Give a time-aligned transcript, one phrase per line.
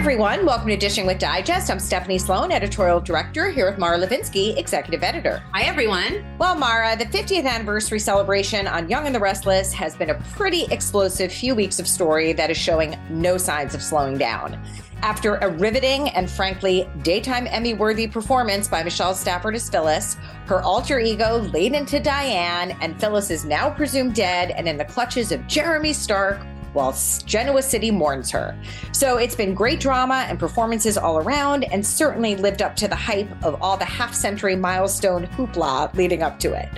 [0.00, 0.46] Everyone.
[0.46, 1.70] Welcome to Dishing with Digest.
[1.70, 5.42] I'm Stephanie Sloane, editorial director, here with Mara Levinsky, executive editor.
[5.52, 6.24] Hi, everyone.
[6.38, 10.64] Well, Mara, the 50th anniversary celebration on Young and the Restless has been a pretty
[10.72, 14.58] explosive few weeks of story that is showing no signs of slowing down.
[15.02, 20.62] After a riveting and frankly daytime Emmy worthy performance by Michelle Stafford as Phyllis, her
[20.62, 25.30] alter ego laid into Diane, and Phyllis is now presumed dead and in the clutches
[25.30, 26.40] of Jeremy Stark,
[26.72, 28.56] while Genoa City mourns her.
[28.92, 32.96] So it's been great drama and performances all around, and certainly lived up to the
[32.96, 36.68] hype of all the half century milestone hoopla leading up to it.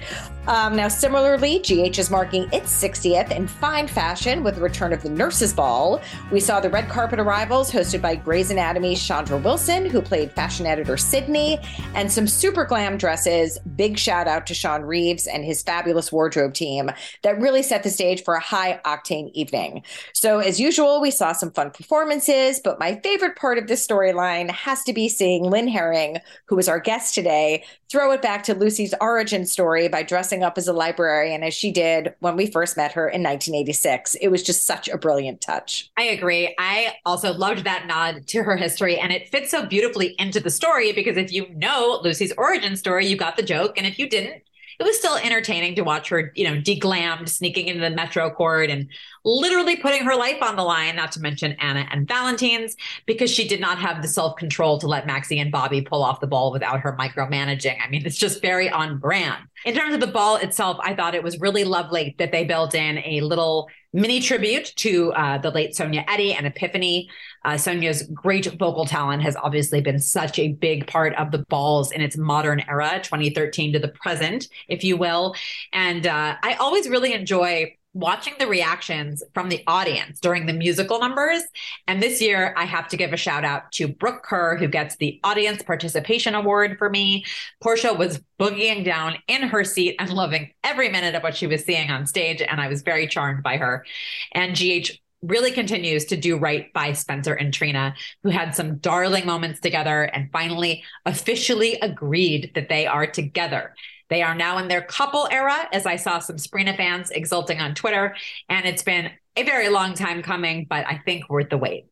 [0.48, 5.00] Um, now, similarly, GH is marking its 60th in fine fashion with the return of
[5.00, 6.00] the Nurses Ball.
[6.32, 10.66] We saw the red carpet arrivals hosted by Grey's Anatomy's Chandra Wilson, who played fashion
[10.66, 11.60] editor Sydney,
[11.94, 13.60] and some super glam dresses.
[13.76, 16.90] Big shout out to Sean Reeves and his fabulous wardrobe team
[17.22, 19.84] that really set the stage for a high octane evening.
[20.12, 24.50] So, as usual, we saw some fun performances, but my favorite part of this storyline
[24.50, 28.54] has to be seeing Lynn Herring, who is our guest today, throw it back to
[28.54, 32.76] Lucy's origin story by dressing up as a librarian as she did when we first
[32.76, 34.14] met her in 1986.
[34.14, 35.90] It was just such a brilliant touch.
[35.96, 36.54] I agree.
[36.58, 40.50] I also loved that nod to her history, and it fits so beautifully into the
[40.50, 43.76] story because if you know Lucy's origin story, you got the joke.
[43.76, 44.42] And if you didn't,
[44.78, 48.70] it was still entertaining to watch her, you know, deglammed, sneaking into the Metro Court
[48.70, 48.88] and
[49.24, 53.46] literally putting her life on the line, not to mention Anna and Valentine's, because she
[53.46, 56.52] did not have the self control to let Maxie and Bobby pull off the ball
[56.52, 57.76] without her micromanaging.
[57.84, 59.44] I mean, it's just very on brand.
[59.64, 62.74] In terms of the ball itself, I thought it was really lovely that they built
[62.74, 67.10] in a little mini tribute to uh, the late Sonya Eddy and Epiphany.
[67.44, 71.92] Uh, Sonya's great vocal talent has obviously been such a big part of the balls
[71.92, 75.34] in its modern era, 2013 to the present, if you will.
[75.72, 80.98] And uh, I always really enjoy watching the reactions from the audience during the musical
[80.98, 81.42] numbers.
[81.86, 84.96] And this year, I have to give a shout out to Brook Kerr, who gets
[84.96, 87.24] the Audience Participation Award for me.
[87.62, 91.64] Portia was boogieing down in her seat and loving every minute of what she was
[91.64, 92.40] seeing on stage.
[92.40, 93.84] And I was very charmed by her.
[94.32, 94.90] And GH
[95.22, 100.02] really continues to do right by Spencer and Trina, who had some darling moments together
[100.02, 103.74] and finally officially agreed that they are together.
[104.12, 107.74] They are now in their couple era, as I saw some Sprina fans exulting on
[107.74, 108.14] Twitter.
[108.50, 111.86] And it's been a very long time coming, but I think worth the wait.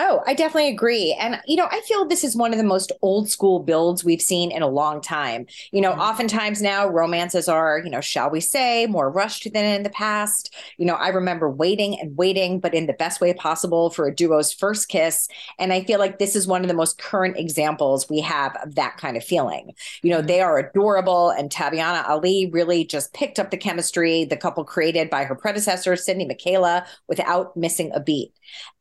[0.00, 1.16] Oh, I definitely agree.
[1.18, 4.22] And, you know, I feel this is one of the most old school builds we've
[4.22, 5.46] seen in a long time.
[5.72, 6.00] You know, mm-hmm.
[6.00, 10.54] oftentimes now romances are, you know, shall we say, more rushed than in the past.
[10.76, 14.14] You know, I remember waiting and waiting, but in the best way possible for a
[14.14, 15.26] duo's first kiss.
[15.58, 18.76] And I feel like this is one of the most current examples we have of
[18.76, 19.72] that kind of feeling.
[20.02, 24.36] You know, they are adorable, and Tabyana Ali really just picked up the chemistry the
[24.36, 28.32] couple created by her predecessor, Sydney Mikayla, without missing a beat.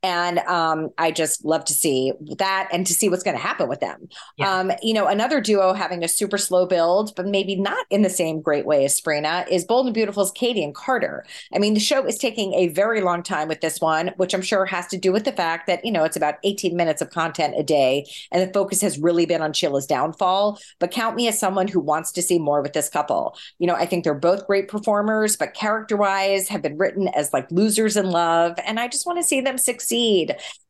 [0.08, 3.68] And um, I just love to see that and to see what's going to happen
[3.68, 4.08] with them.
[4.38, 4.58] Yeah.
[4.58, 8.10] Um, you know, another duo having a super slow build, but maybe not in the
[8.10, 11.26] same great way as Sprina, is Bold and Beautiful's Katie and Carter.
[11.54, 14.42] I mean, the show is taking a very long time with this one, which I'm
[14.42, 17.10] sure has to do with the fact that, you know, it's about 18 minutes of
[17.10, 18.06] content a day.
[18.32, 20.58] And the focus has really been on Sheila's downfall.
[20.80, 23.38] But count me as someone who wants to see more with this couple.
[23.60, 27.34] You know, I think they're both great performers, but character wise have been written as
[27.34, 28.58] like losers in love.
[28.66, 29.97] And I just want to see them succeed.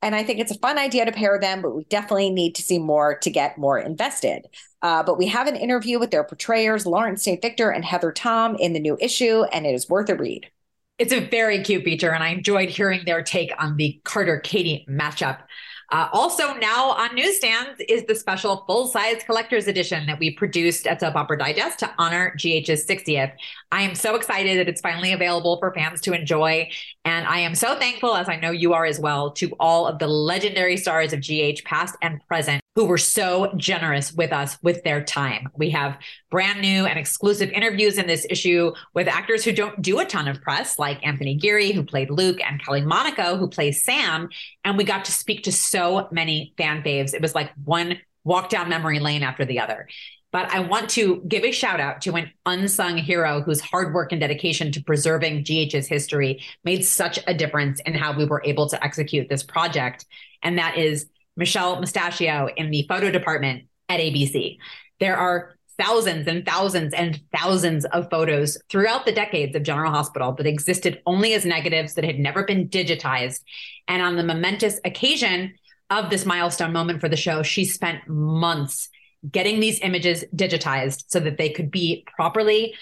[0.02, 2.62] And I think it's a fun idea to pair them, but we definitely need to
[2.62, 4.48] see more to get more invested.
[4.82, 7.42] Uh, but we have an interview with their portrayers, Lawrence St.
[7.42, 10.50] Victor and Heather Tom, in the new issue, and it is worth a read.
[10.98, 14.86] It's a very cute feature, and I enjoyed hearing their take on the Carter Katie
[14.90, 15.40] matchup.
[15.90, 20.86] Uh, also, now on newsstands is the special full size collector's edition that we produced
[20.86, 23.32] at Soap Opera Digest to honor GH's 60th.
[23.72, 26.70] I am so excited that it's finally available for fans to enjoy.
[27.06, 30.00] And I am so thankful, as I know you are as well, to all of
[30.00, 34.84] the legendary stars of GH, past and present, who were so generous with us with
[34.84, 35.50] their time.
[35.56, 35.98] We have
[36.30, 40.28] brand new and exclusive interviews in this issue with actors who don't do a ton
[40.28, 44.30] of press, like Anthony Geary, who played Luke, and Kelly Monaco, who plays Sam.
[44.64, 47.16] And we got to speak to so many fan faves.
[47.16, 49.88] It was like one walk down memory lane after the other.
[50.32, 54.12] But I want to give a shout out to an unsung hero whose hard work
[54.12, 58.70] and dedication to preserving GH's history made such a difference in how we were able
[58.70, 60.06] to execute this project.
[60.44, 64.58] And that is Michelle Mustachio in the photo department at ABC.
[65.00, 70.34] There are thousands and thousands and thousands of photos throughout the decades of General Hospital
[70.34, 73.42] that existed only as negatives that had never been digitized.
[73.88, 75.54] And on the momentous occasion
[75.90, 78.90] of this milestone moment for the show, she spent months
[79.32, 82.76] getting these images digitized so that they could be properly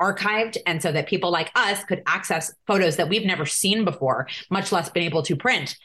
[0.00, 4.28] archived and so that people like us could access photos that we've never seen before,
[4.50, 5.76] much less been able to print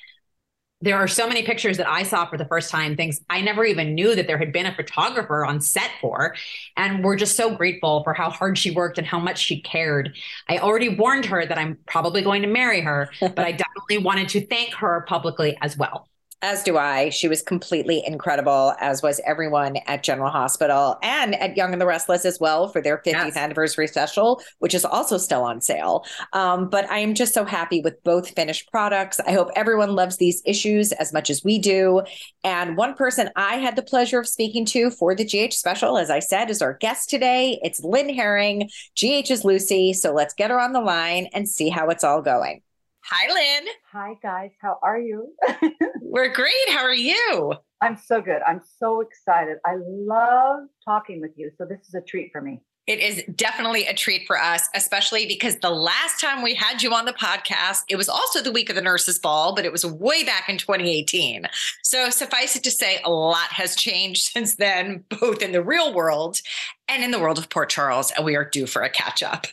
[0.81, 3.63] there are so many pictures that I saw for the first time, things I never
[3.63, 6.35] even knew that there had been a photographer on set for.
[6.75, 10.15] And we're just so grateful for how hard she worked and how much she cared.
[10.49, 14.29] I already warned her that I'm probably going to marry her, but I definitely wanted
[14.29, 16.07] to thank her publicly as well.
[16.43, 17.09] As do I.
[17.09, 21.85] She was completely incredible, as was everyone at General Hospital and at Young and the
[21.85, 23.37] Restless as well for their 50th yes.
[23.37, 26.03] anniversary special, which is also still on sale.
[26.33, 29.19] Um, but I am just so happy with both finished products.
[29.19, 32.01] I hope everyone loves these issues as much as we do.
[32.43, 36.09] And one person I had the pleasure of speaking to for the GH special, as
[36.09, 37.59] I said, is our guest today.
[37.61, 38.67] It's Lynn Herring,
[38.99, 39.93] GH is Lucy.
[39.93, 42.63] So let's get her on the line and see how it's all going.
[43.03, 43.67] Hi, Lynn.
[43.91, 44.51] Hi, guys.
[44.61, 45.33] How are you?
[46.01, 46.69] We're great.
[46.69, 47.53] How are you?
[47.81, 48.41] I'm so good.
[48.45, 49.57] I'm so excited.
[49.65, 51.51] I love talking with you.
[51.57, 52.61] So, this is a treat for me.
[52.87, 56.93] It is definitely a treat for us, especially because the last time we had you
[56.93, 59.85] on the podcast, it was also the week of the nurses' ball, but it was
[59.85, 61.47] way back in 2018.
[61.83, 65.93] So suffice it to say, a lot has changed since then, both in the real
[65.93, 66.41] world
[66.87, 69.47] and in the world of Port Charles, and we are due for a catch up.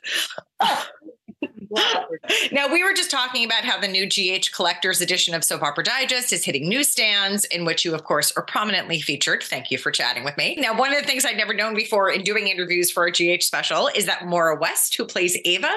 [0.60, 0.86] Oh,
[2.52, 5.84] now, we were just talking about how the new GH Collector's edition of Soap Opera
[5.84, 9.42] Digest is hitting newsstands, in which you, of course, are prominently featured.
[9.42, 10.56] Thank you for chatting with me.
[10.58, 13.42] Now, one of the things I'd never known before in doing interviews for a GH
[13.42, 15.74] special is that Maura West, who plays Ava,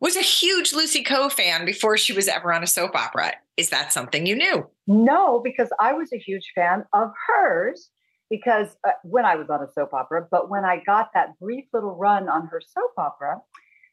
[0.00, 3.32] was a huge Lucy Coe fan before she was ever on a soap opera.
[3.56, 4.68] Is that something you knew?
[4.86, 7.90] No, because I was a huge fan of hers
[8.28, 11.64] because uh, when I was on a soap opera, but when I got that brief
[11.72, 13.40] little run on her soap opera,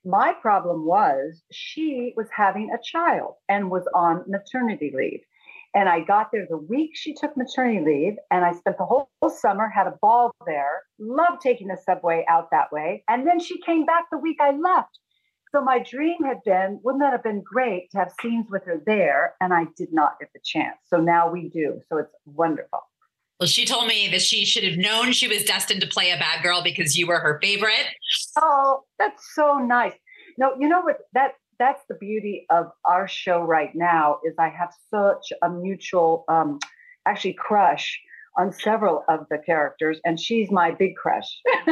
[0.06, 5.22] my problem was she was having a child and was on maternity leave.
[5.76, 9.10] And I got there the week she took maternity leave, and I spent the whole,
[9.22, 13.04] whole, summer, had a ball there, loved taking the subway out that way.
[13.08, 15.00] And then she came back the week I left.
[15.52, 18.82] So my dream had been, wouldn't that have been great to have scenes with her
[18.86, 19.36] there?
[19.40, 20.78] And I did not get the chance.
[20.88, 21.80] So now we do.
[21.90, 22.82] So it's wonderful.
[23.44, 26.18] Well, she told me that she should have known she was destined to play a
[26.18, 27.88] bad girl because you were her favorite.
[28.38, 29.92] Oh, that's so nice.
[30.38, 31.00] No, you know what?
[31.14, 36.24] That that's the beauty of our show right now is I have such a mutual,
[36.30, 36.60] um,
[37.06, 38.00] actually, crush
[38.38, 41.40] on several of the characters, and she's my big crush.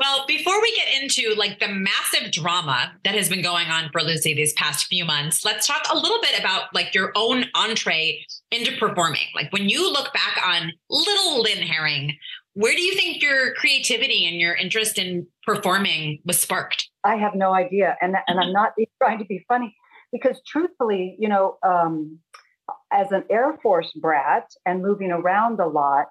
[0.00, 4.02] well, before we get into like the massive drama that has been going on for
[4.02, 8.24] Lucy these past few months, let's talk a little bit about like your own entree
[8.50, 9.26] into performing.
[9.34, 12.16] Like when you look back on little Lynn Herring,
[12.54, 16.88] where do you think your creativity and your interest in performing was sparked?
[17.04, 18.72] I have no idea, and and I'm not
[19.02, 19.76] trying to be funny
[20.12, 21.58] because truthfully, you know.
[21.62, 22.18] Um,
[22.96, 26.08] as an Air Force brat and moving around a lot,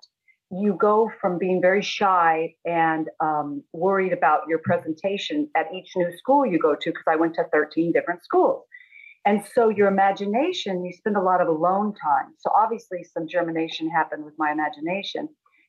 [0.51, 6.15] you go from being very shy and um, worried about your presentation at each new
[6.15, 8.63] school you go to, because I went to 13 different schools.
[9.25, 12.35] And so your imagination, you spend a lot of alone time.
[12.37, 15.27] So obviously, some germination happened with my imagination.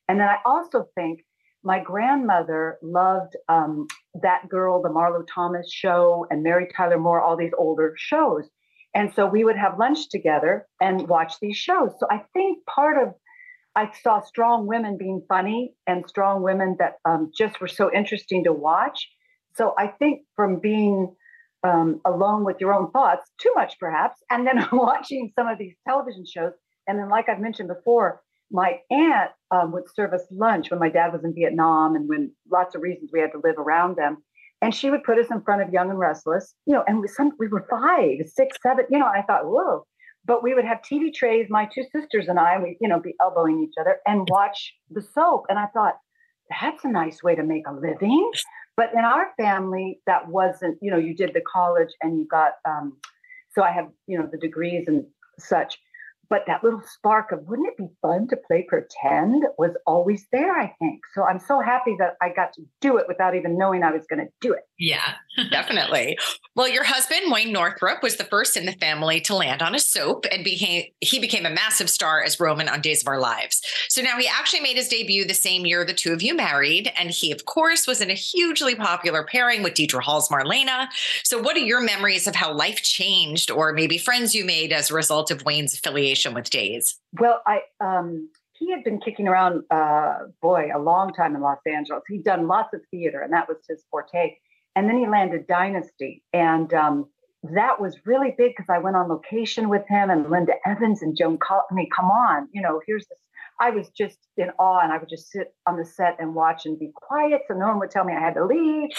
[0.09, 1.25] And then I also think
[1.65, 3.87] my grandmother loved um,
[4.23, 8.45] that girl, the Marlo Thomas show, and Mary Tyler Moore, all these older shows.
[8.97, 11.91] And so we would have lunch together and watch these shows.
[12.01, 13.13] So I think part of
[13.77, 18.45] I saw strong women being funny and strong women that um, just were so interesting
[18.45, 19.07] to watch.
[19.55, 21.15] So I think from being
[21.63, 25.75] um, alone with your own thoughts, too much perhaps, and then watching some of these
[25.87, 26.53] television shows.
[26.87, 30.89] And then, like I've mentioned before, my aunt um, would serve us lunch when my
[30.89, 34.23] dad was in Vietnam and when lots of reasons we had to live around them.
[34.67, 37.07] And she would put us in front of Young and Restless, you know, and we,
[37.07, 39.87] some, we were five, six, seven, you know, I thought, whoa.
[40.25, 43.15] but we would have TV trays, my two sisters and I, we, you know, be
[43.21, 45.45] elbowing each other and watch the soap.
[45.49, 45.95] And I thought,
[46.51, 48.29] that's a nice way to make a living.
[48.77, 52.55] But in our family, that wasn't, you know, you did the college and you got,
[52.69, 52.97] um,
[53.55, 55.07] so I have, you know, the degrees and
[55.39, 55.79] such
[56.29, 59.45] but that little spark of wouldn't it be fun to play pretend?
[59.59, 61.01] was always there i think.
[61.15, 64.07] So i'm so happy that i got to do it without even knowing i was
[64.09, 64.63] going to do it.
[64.79, 65.15] Yeah.
[65.51, 66.19] Definitely.
[66.55, 69.81] Well your husband wayne northrop was the first in the family to land on a
[69.81, 73.61] soap and became he became a massive star as roman on days of our lives.
[73.89, 76.93] So now he actually made his debut the same year the two of you married
[76.97, 80.89] and he of course was in a hugely popular pairing with deidre hall's marlena.
[81.25, 84.91] So what are your memories of how life changed or maybe friends you made as
[84.91, 86.99] a result of wayne's affiliation association with Days?
[87.19, 91.59] Well, I um, he had been kicking around, uh, boy, a long time in Los
[91.67, 92.03] Angeles.
[92.09, 94.37] He'd done lots of theater, and that was his forte.
[94.75, 97.07] And then he landed Dynasty, and um,
[97.55, 101.17] that was really big because I went on location with him and Linda Evans and
[101.17, 101.39] Joan.
[101.39, 103.19] Col- I mean, come on, you know, here's this.
[103.59, 106.67] I was just in awe, and I would just sit on the set and watch
[106.67, 108.91] and be quiet, so no one would tell me I had to leave.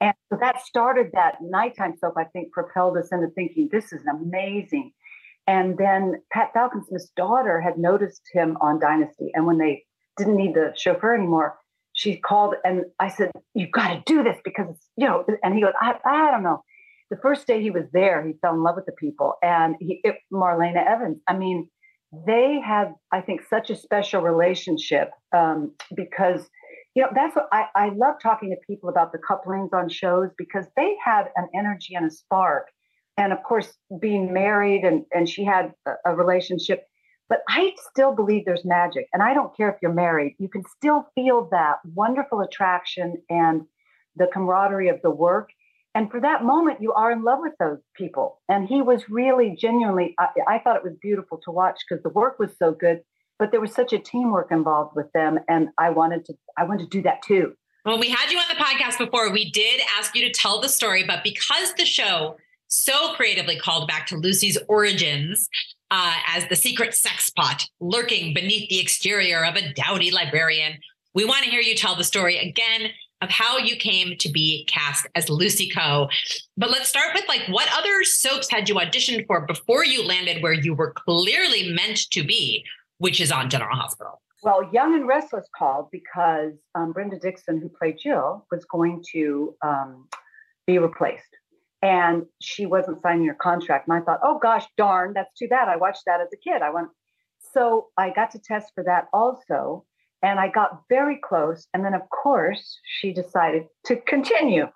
[0.00, 2.14] And so that started that nighttime soap.
[2.16, 4.92] I think propelled us into thinking this is amazing.
[5.46, 9.30] And then Pat Falken Smith's daughter had noticed him on Dynasty.
[9.34, 9.84] And when they
[10.16, 11.58] didn't need the chauffeur anymore,
[11.92, 15.60] she called and I said, You've got to do this because, you know, and he
[15.60, 16.62] goes, I, I don't know.
[17.10, 19.34] The first day he was there, he fell in love with the people.
[19.42, 21.68] And he, it, Marlena Evans, I mean,
[22.26, 26.48] they have, I think, such a special relationship um, because,
[26.94, 30.30] you know, that's what I, I love talking to people about the couplings on shows
[30.38, 32.68] because they have an energy and a spark
[33.16, 36.84] and of course being married and and she had a, a, relationship
[37.28, 40.62] but i still believe there's magic and i don't care if you're married you can
[40.76, 43.62] still feel that wonderful attraction and
[44.16, 45.50] the camaraderie of the work
[45.94, 49.56] and for that moment you are in love with those people and he was really
[49.58, 53.00] genuinely i, I thought it was beautiful to watch because the work was so good
[53.38, 56.90] but there was such a teamwork involved with them and i wanted to i wanted
[56.90, 57.54] to do that too
[57.86, 59.30] well, we had you on the podcast before.
[59.30, 62.38] We did ask you to tell the story, but because the show
[62.74, 65.48] so creatively called back to Lucy's origins
[65.90, 70.78] uh, as the secret sex pot lurking beneath the exterior of a dowdy librarian.
[71.14, 72.90] We want to hear you tell the story again
[73.22, 76.08] of how you came to be cast as Lucy Coe.
[76.56, 80.42] But let's start with like what other soaps had you auditioned for before you landed
[80.42, 82.64] where you were clearly meant to be,
[82.98, 84.20] which is on General Hospital.
[84.42, 89.54] Well, Young and Restless called because um, Brenda Dickson, who played Jill, was going to
[89.62, 90.06] um,
[90.66, 91.22] be replaced
[91.84, 93.86] and she wasn't signing her contract.
[93.86, 95.68] And I thought, oh gosh, darn, that's too bad.
[95.68, 96.62] I watched that as a kid.
[96.62, 96.88] I went,
[97.52, 99.84] so I got to test for that also.
[100.22, 101.68] And I got very close.
[101.74, 104.66] And then, of course, she decided to continue.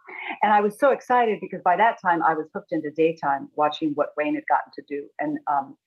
[0.42, 3.92] And I was so excited because by that time I was hooked into daytime watching
[3.94, 5.08] what Wayne had gotten to do.
[5.18, 5.78] And um,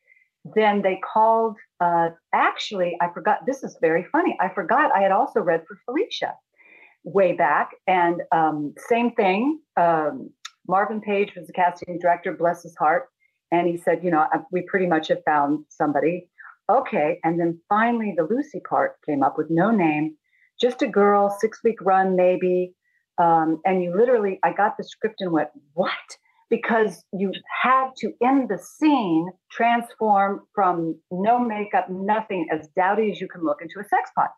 [0.56, 4.36] then they called, uh, actually, I forgot, this is very funny.
[4.40, 6.34] I forgot I had also read for Felicia
[7.04, 7.70] way back.
[7.86, 9.60] And um, same thing.
[9.78, 10.32] Um,
[10.68, 13.06] Marvin Paige was the casting director, bless his heart.
[13.52, 16.30] And he said, you know, we pretty much have found somebody.
[16.70, 17.20] Okay.
[17.24, 20.16] And then finally, the Lucy part came up with no name,
[20.60, 22.74] just a girl, six week run, maybe.
[23.18, 25.92] Um, and you literally, I got the script and went, what?
[26.50, 33.20] Because you had to, in the scene, transform from no makeup, nothing, as dowdy as
[33.20, 34.32] you can look, into a sex pot.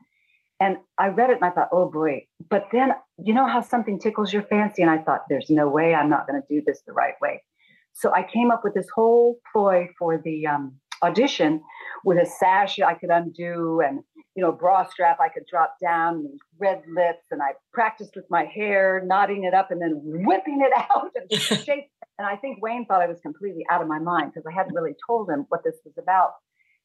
[0.64, 2.26] And I read it and I thought, oh boy.
[2.50, 4.82] But then you know how something tickles your fancy?
[4.82, 7.44] And I thought, there's no way I'm not going to do this the right way.
[7.92, 11.62] So I came up with this whole ploy for the um, audition
[12.06, 14.04] with a sash I could undo and
[14.36, 17.26] you know, bra strap I could drop down and red lips.
[17.30, 21.84] And I practiced with my hair, knotting it up and then whipping it out and.
[22.20, 24.76] And I think Wayne thought I was completely out of my mind because I hadn't
[24.76, 26.34] really told him what this was about.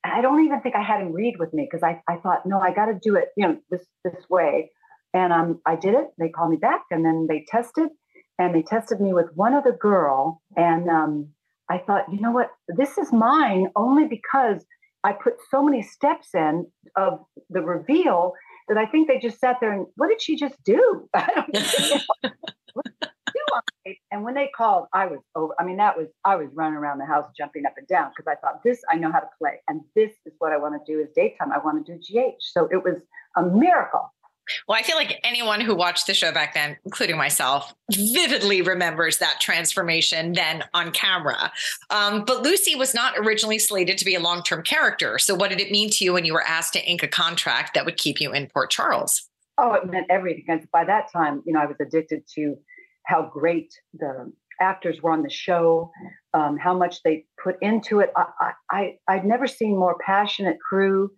[0.05, 2.61] I don't even think I had him read with me because I, I thought, no,
[2.61, 4.71] I got to do it, you know, this this way.
[5.14, 6.09] And um, I did it.
[6.19, 7.88] They called me back, and then they tested,
[8.38, 10.43] and they tested me with one other girl.
[10.57, 11.28] And um,
[11.71, 14.64] I thought, you know what, this is mine only because
[15.05, 18.33] I put so many steps in of the reveal
[18.69, 21.09] that I think they just sat there and what did she just do?
[24.11, 25.55] And when they called, I was over.
[25.59, 28.31] I mean, that was I was running around the house jumping up and down because
[28.31, 30.93] I thought this I know how to play, and this is what I want to
[30.93, 31.52] do is daytime.
[31.52, 32.37] I want to do GH.
[32.40, 32.97] So it was
[33.37, 34.12] a miracle.
[34.67, 39.19] Well, I feel like anyone who watched the show back then, including myself, vividly remembers
[39.19, 41.52] that transformation then on camera.
[41.90, 45.19] Um, but Lucy was not originally slated to be a long term character.
[45.19, 47.75] So, what did it mean to you when you were asked to ink a contract
[47.75, 49.28] that would keep you in Port Charles?
[49.59, 50.67] Oh, it meant everything.
[50.73, 52.57] By that time, you know, I was addicted to
[53.08, 55.90] how great the actors were on the show,
[56.34, 58.12] um, how much they put into it.
[58.16, 61.10] I, I, I'd never seen more passionate crew.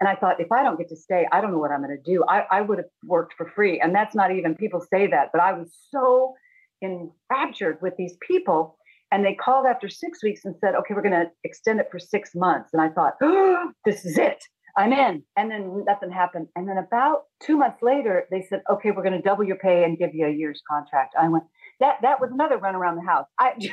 [0.00, 1.96] And I thought, if I don't get to stay, I don't know what I'm going
[1.96, 2.24] to do.
[2.28, 3.78] I, I would have worked for free.
[3.80, 6.34] And that's not even, people say that, but I was so
[6.82, 8.76] enraptured with these people.
[9.12, 11.98] And they called after six weeks and said, okay, we're going to extend it for
[11.98, 12.70] six months.
[12.72, 14.42] And I thought, oh, this is it.
[14.76, 15.22] I'm in.
[15.36, 16.48] And then nothing happened.
[16.56, 19.84] And then about two months later, they said, okay, we're going to double your pay
[19.84, 21.14] and give you a year's contract.
[21.18, 21.44] I went,
[21.80, 23.26] that that was another run around the house.
[23.38, 23.72] I you,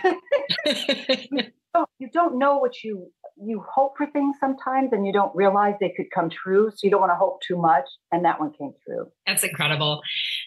[1.74, 3.12] don't, you don't know what you
[3.44, 6.70] you hope for things sometimes and you don't realize they could come true.
[6.70, 7.86] So you don't want to hope too much.
[8.12, 9.08] And that one came true.
[9.26, 10.02] That's incredible.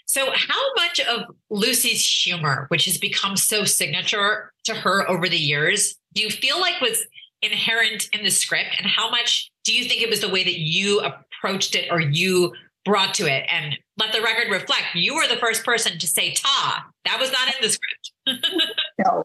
[0.06, 5.38] So how much of Lucy's humor, which has become so signature to her over the
[5.38, 7.04] years, do you feel like was
[7.42, 8.76] inherent in the script?
[8.78, 12.00] And how much do you think it was the way that you approached it or
[12.00, 12.52] you
[12.84, 13.46] brought to it?
[13.48, 16.84] And let the record reflect you were the first person to say ta.
[17.04, 18.12] That was not in the script.
[19.04, 19.24] no.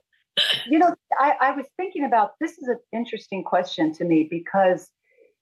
[0.70, 4.90] You know, I, I, was thinking about this is an interesting question to me because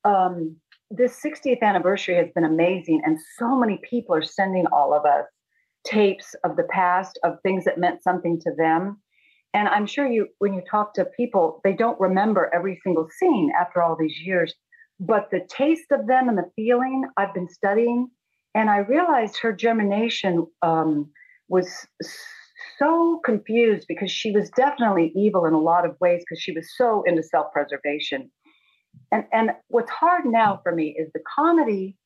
[0.03, 0.55] um,
[0.89, 5.25] this 60th anniversary has been amazing, and so many people are sending all of us
[5.85, 8.99] tapes of the past of things that meant something to them.
[9.53, 13.51] And I'm sure you, when you talk to people, they don't remember every single scene
[13.59, 14.53] after all these years,
[14.99, 18.09] but the taste of them and the feeling I've been studying
[18.55, 21.11] and I realized her germination um,
[21.47, 21.85] was
[22.79, 26.67] so confused because she was definitely evil in a lot of ways because she was
[26.75, 28.31] so into self-preservation.
[29.11, 31.97] And and what's hard now for me is the comedy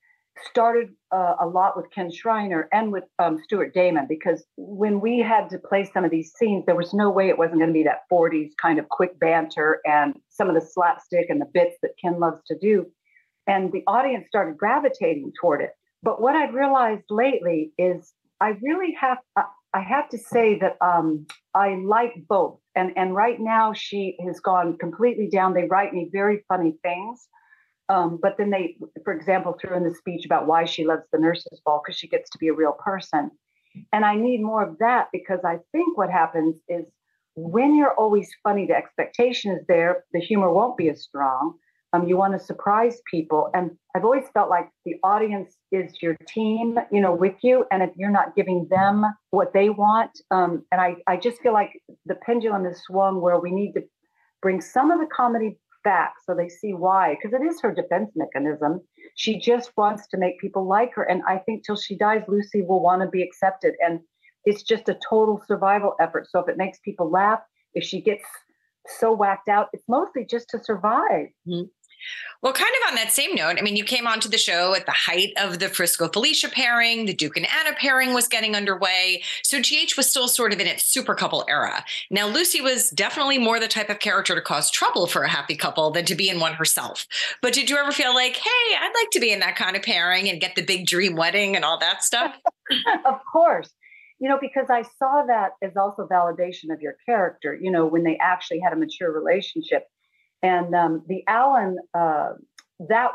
[0.50, 5.20] started uh, a lot with Ken Shriner and with um, Stuart Damon because when we
[5.20, 7.74] had to play some of these scenes, there was no way it wasn't going to
[7.74, 11.76] be that 40s kind of quick banter and some of the slapstick and the bits
[11.82, 12.86] that Ken loves to do.
[13.48, 15.72] And the audience started gravitating toward it.
[16.04, 19.20] But what I've realized lately is I really have
[19.74, 22.60] I have to say that um, I like both.
[22.76, 25.54] And and right now she has gone completely down.
[25.54, 27.28] They write me very funny things.
[27.92, 31.20] Um, but then they, for example, threw in the speech about why she loves the
[31.20, 33.30] nurses' ball because she gets to be a real person.
[33.92, 36.86] And I need more of that because I think what happens is
[37.36, 41.56] when you're always funny, the expectation is there, the humor won't be as strong.
[41.92, 43.50] Um, you want to surprise people.
[43.54, 47.66] And I've always felt like the audience is your team, you know, with you.
[47.72, 51.51] And if you're not giving them what they want, um, and I, I just feel
[51.51, 53.82] like the pendulum is swung where we need to
[54.42, 58.11] bring some of the comedy back so they see why, because it is her defense
[58.15, 58.81] mechanism.
[59.15, 61.03] She just wants to make people like her.
[61.03, 63.75] And I think till she dies, Lucy will want to be accepted.
[63.79, 64.00] And
[64.46, 66.27] it's just a total survival effort.
[66.29, 67.39] So if it makes people laugh,
[67.74, 68.24] if she gets
[69.00, 71.27] so whacked out, it's mostly just to survive.
[71.48, 71.63] Mm-hmm.
[72.42, 74.87] Well, kind of on that same note, I mean, you came onto the show at
[74.87, 79.22] the height of the Frisco Felicia pairing, the Duke and Anna pairing was getting underway.
[79.44, 81.85] So GH was still sort of in its super couple era.
[82.09, 85.55] Now, Lucy was definitely more the type of character to cause trouble for a happy
[85.55, 87.05] couple than to be in one herself.
[87.42, 89.83] But did you ever feel like, hey, I'd like to be in that kind of
[89.83, 92.35] pairing and get the big dream wedding and all that stuff?
[93.05, 93.70] of course
[94.20, 98.03] you know because i saw that as also validation of your character you know when
[98.03, 99.87] they actually had a mature relationship
[100.44, 102.34] and um, the Alan, uh,
[102.90, 103.12] that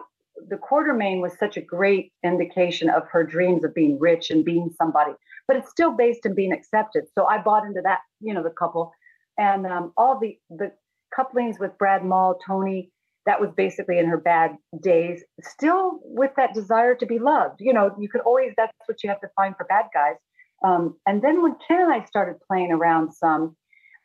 [0.49, 4.71] the Quartermaine was such a great indication of her dreams of being rich and being
[4.77, 5.13] somebody,
[5.49, 7.05] but it's still based in being accepted.
[7.15, 8.93] So I bought into that, you know, the couple,
[9.39, 10.73] and um, all the the
[11.15, 12.91] couplings with Brad Maule, Tony,
[13.25, 17.61] that was basically in her bad days, still with that desire to be loved.
[17.61, 20.17] You know, you could always that's what you have to find for bad guys.
[20.65, 23.57] Um, and then when Ken and I started playing around some,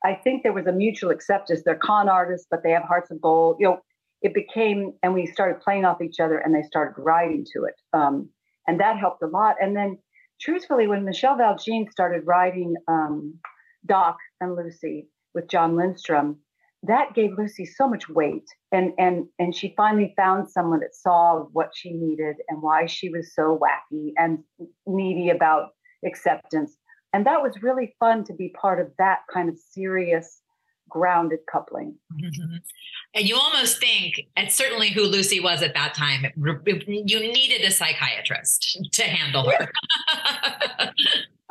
[0.04, 1.62] I think there was a mutual acceptance.
[1.64, 3.58] They're con artists, but they have hearts of gold.
[3.60, 3.80] You know,
[4.22, 7.76] it became, and we started playing off each other, and they started writing to it,
[7.94, 8.30] um,
[8.68, 9.56] and that helped a lot.
[9.62, 9.98] And then,
[10.40, 13.36] truthfully, when Michele Val Jean started writing um,
[13.86, 16.38] Doc and Lucy with Jon Lindstrom,
[16.84, 21.46] that gave Lucy so much weight, and and and she finally found someone that saw
[21.52, 24.40] what she needed and why she was so wacky and
[24.88, 25.70] needy about
[26.06, 26.78] acceptance
[27.14, 30.42] and that was really fun to be part of that kind of serious
[30.90, 31.96] grounded coupling.
[32.14, 32.56] Mm-hmm.
[33.16, 37.72] and you almost think and certainly who lucy was at that time you needed a
[37.72, 39.72] psychiatrist to handle her.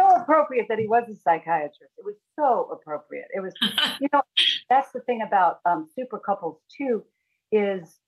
[0.00, 1.92] So appropriate that he was a psychiatrist.
[1.98, 3.26] It was so appropriate.
[3.34, 3.52] It was
[4.00, 4.22] you know
[4.70, 7.04] that's the thing about um, super couples too
[7.52, 7.98] is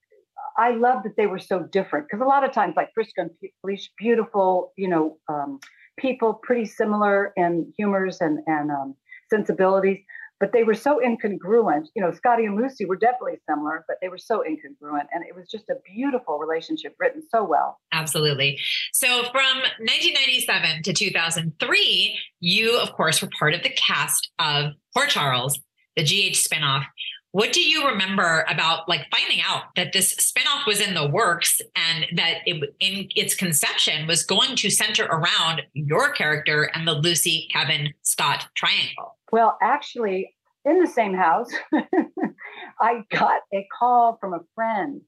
[0.56, 2.06] I love that they were so different.
[2.06, 5.60] Because a lot of times, like Frisco and Felicia, beautiful, you know, um,
[5.98, 8.94] people pretty similar in humors and, and um,
[9.30, 9.98] sensibilities.
[10.40, 11.86] but they were so incongruent.
[11.94, 15.06] You know, Scotty and Lucy were definitely similar, but they were so incongruent.
[15.12, 17.78] And it was just a beautiful relationship written so well.
[17.92, 18.58] Absolutely.
[18.92, 25.10] So from 1997 to 2003, you, of course, were part of the cast of Port
[25.10, 25.60] Charles,
[25.96, 26.84] the GH spinoff.
[27.32, 31.62] What do you remember about like finding out that this spinoff was in the works
[31.74, 36.92] and that it, in its conception was going to center around your character and the
[36.92, 39.16] Lucy, Kevin, Scott triangle?
[39.32, 40.34] Well, actually,
[40.66, 41.48] in the same house,
[42.80, 45.00] I got a call from a friend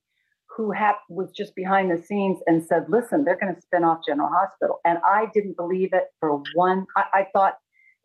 [0.57, 0.73] who
[1.11, 4.81] was just behind the scenes and said, "Listen, they're going to spin off General Hospital,"
[4.85, 6.87] and I didn't believe it for one.
[6.97, 7.55] I, I thought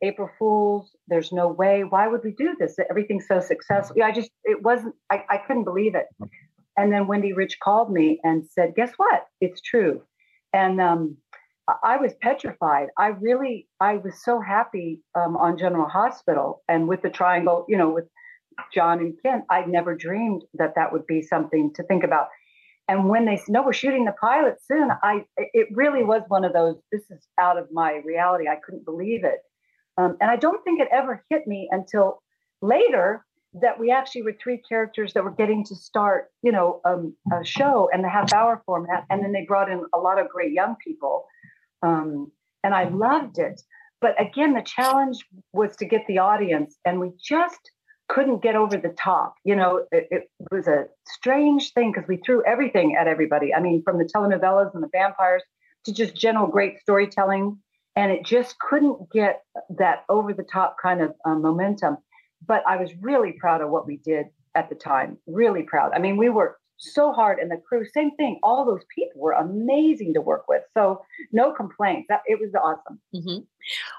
[0.01, 0.95] April Fools.
[1.07, 1.83] There's no way.
[1.83, 2.75] Why would we do this?
[2.89, 3.95] Everything's so successful.
[3.97, 4.95] Yeah, I just it wasn't.
[5.09, 6.05] I, I couldn't believe it.
[6.77, 9.27] And then Wendy Riche called me and said, "Guess what?
[9.41, 10.01] It's true."
[10.53, 11.17] And um,
[11.83, 12.87] I was petrified.
[12.97, 17.65] I really, I was so happy um, on General Hospital and with the triangle.
[17.67, 18.05] You know, with
[18.73, 19.43] Jon and Ken.
[19.49, 22.27] I'd never dreamed that that would be something to think about.
[22.87, 26.43] And when they said, no, we're shooting the pilot soon, I it really was one
[26.43, 26.75] of those.
[26.91, 28.47] This is out of my reality.
[28.47, 29.39] I couldn't believe it.
[29.99, 32.23] Um, and I don't think it ever hit me until
[32.61, 37.15] later that we actually were three characters that were getting to start, you know, um,
[37.33, 39.05] a show and the half hour format.
[39.09, 41.25] And then they brought in a lot of great young people.
[41.81, 42.31] Um,
[42.63, 43.61] and I loved it.
[43.99, 47.59] But again, the challenge was to get the audience, and we just
[48.07, 49.35] couldn't get over the top.
[49.43, 53.53] You know, it, it was a strange thing because we threw everything at everybody.
[53.53, 55.43] I mean, from the telenovelas and the vampires
[55.83, 57.59] to just general great storytelling
[57.99, 59.43] and it just couldn't get
[59.77, 61.97] that over the top kind of um, momentum.
[62.47, 65.17] But I was really proud of what we did at the time.
[65.27, 65.91] Really proud.
[65.93, 68.39] I mean, we worked so hard, and the crew, same thing.
[68.41, 70.63] All those people were amazing to work with.
[70.73, 72.07] So no complaints.
[72.09, 72.99] That it was awesome.
[73.13, 73.43] Mm-hmm.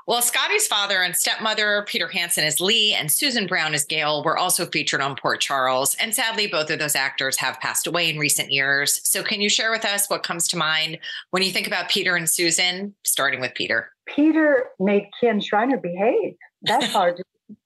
[0.07, 4.39] Well, Scotty's father and stepmother, Peter Hansen as Lee, and Susan Brown as Gail, were
[4.39, 5.95] also featured on Port Charles.
[5.97, 9.01] And sadly, both of those actors have passed away in recent years.
[9.09, 10.99] So, can you share with us what comes to mind
[11.31, 13.91] when you think about Peter and Susan, starting with Peter?
[14.07, 16.35] Peter made Ken shriner behave.
[16.63, 17.19] That's hard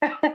[0.03, 0.35] to.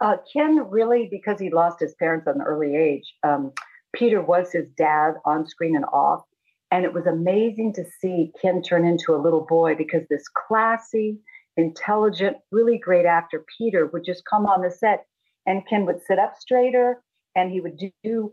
[0.00, 3.52] uh, Ken really, because he lost his parents at an early age, um,
[3.94, 6.22] Peter was his dad on screen and off.
[6.70, 11.18] And it was amazing to see Ken turn into a little boy because this classy,
[11.56, 15.06] intelligent, really great actor, Peter, would just come on the set
[15.46, 17.02] and Ken would sit up straighter
[17.34, 18.30] and he would do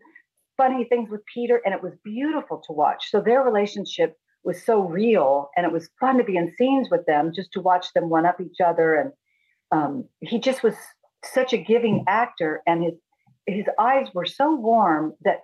[0.57, 1.61] funny things with Peter.
[1.63, 3.09] And it was beautiful to watch.
[3.09, 7.05] So their relationship was so real and it was fun to be in scenes with
[7.05, 8.95] them just to watch them one up each other.
[8.95, 9.11] And
[9.71, 10.75] um, he just was
[11.23, 12.93] such a giving actor and his
[13.47, 15.41] his eyes were so warm that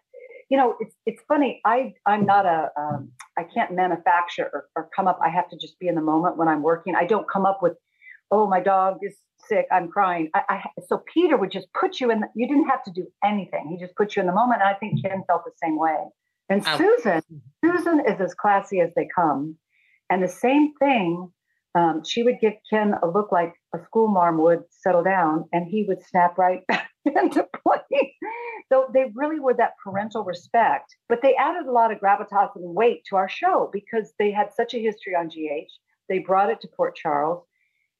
[0.51, 1.61] you know, it's it's funny.
[1.65, 5.17] I I'm not a um, I can't manufacture or, or come up.
[5.25, 6.93] I have to just be in the moment when I'm working.
[6.93, 7.77] I don't come up with,
[8.31, 9.15] oh, my dog is
[9.47, 9.65] sick.
[9.71, 10.29] I'm crying.
[10.35, 12.19] I, I so Peter would just put you in.
[12.19, 13.69] The, you didn't have to do anything.
[13.69, 14.59] He just put you in the moment.
[14.61, 15.95] And I think Ken felt the same way.
[16.49, 16.77] And oh.
[16.77, 17.21] Susan,
[17.63, 19.55] Susan is as classy as they come,
[20.09, 21.31] and the same thing.
[21.73, 25.67] Um, she would give Ken a look like a school marm would settle down, and
[25.67, 28.11] he would snap right back into place.
[28.69, 32.75] So they really were that parental respect, but they added a lot of gravitas and
[32.75, 35.71] weight to our show because they had such a history on GH.
[36.09, 37.45] They brought it to Port Charles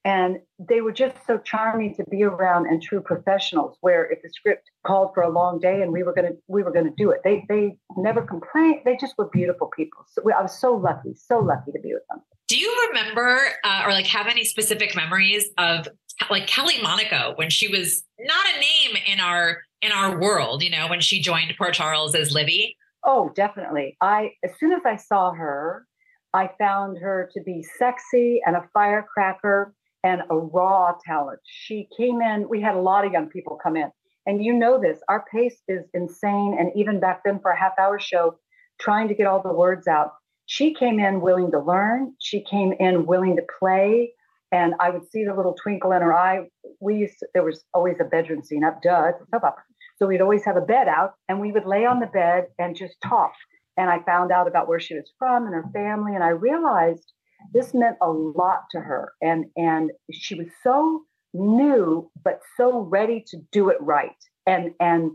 [0.04, 4.28] and they were just so charming to be around and true professionals where if the
[4.30, 7.20] script called for a long day and we were to we were to do it
[7.24, 11.38] they they never complained they just were beautiful people so i was so lucky so
[11.38, 12.20] lucky to be with them
[12.52, 15.88] do you remember uh, or like have any specific memories of
[16.30, 20.70] like kelly monaco when she was not a name in our in our world, you
[20.70, 22.76] know, when she joined Port Charles as Livvie?
[23.04, 23.96] Oh, definitely.
[24.00, 25.86] I as soon as I saw her,
[26.32, 31.40] I found her to be sexy and a firecracker and a raw talent.
[31.44, 33.90] She came in, we had a lot of young people come in.
[34.24, 36.56] And you know this, our pace is insane.
[36.58, 38.38] And even back then for a half hour show,
[38.80, 40.12] trying to get all the words out,
[40.46, 42.14] she came in willing to learn.
[42.18, 44.12] She came in willing to play
[44.52, 46.46] and I would see the little twinkle in her eye.
[46.78, 49.52] We used to, there was always a bedroom scene up, duh, it's a.
[49.96, 52.76] So we'd always have a bed out, and we would lay on the bed and
[52.76, 53.32] just talk.
[53.76, 57.12] And I found out about where she was from and her family, and I realized
[57.54, 59.12] this meant a lot to her.
[59.22, 61.02] And and she was so
[61.32, 64.10] new, but so ready to do it right.
[64.46, 65.12] And and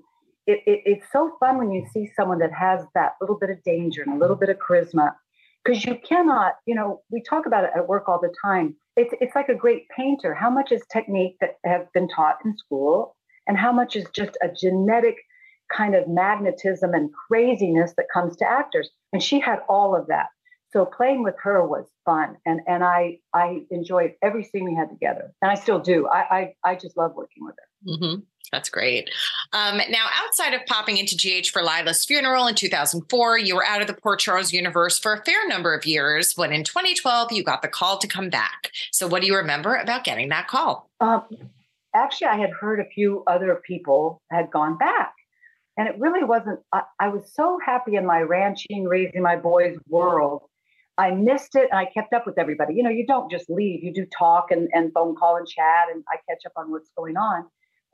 [0.48, 3.62] it, it, it's so fun when you see someone that has that little bit of
[3.64, 5.12] danger and a little bit of charisma
[5.64, 8.76] because you cannot, you know, we talk about it at work all the time.
[8.96, 10.34] It's, it's like a great painter.
[10.34, 13.16] How much is technique that have been taught in school,
[13.48, 15.16] and how much is just a genetic
[15.76, 18.90] kind of magnetism and craziness that comes to actors?
[19.12, 20.28] And she had all of that.
[20.72, 24.90] So playing with her was fun, and and I I enjoyed every scene we had
[24.90, 26.08] together, and I still do.
[26.08, 27.68] I I, I just love working with her.
[27.86, 28.22] Mm-hmm.
[28.52, 29.10] That's great.
[29.54, 33.82] Um, now, outside of popping into GH for Lila's funeral in 2004, you were out
[33.82, 36.34] of the Port Charles universe for a fair number of years.
[36.36, 38.72] When in 2012, you got the call to come back.
[38.92, 40.90] So, what do you remember about getting that call?
[41.02, 41.24] Um,
[41.94, 45.14] actually, I had heard a few other people had gone back,
[45.78, 46.60] and it really wasn't.
[46.72, 50.44] I, I was so happy in my ranching, raising my boys world.
[50.98, 52.76] I missed it, and I kept up with everybody.
[52.76, 55.88] You know, you don't just leave; you do talk and, and phone call and chat,
[55.94, 57.46] and I catch up on what's going on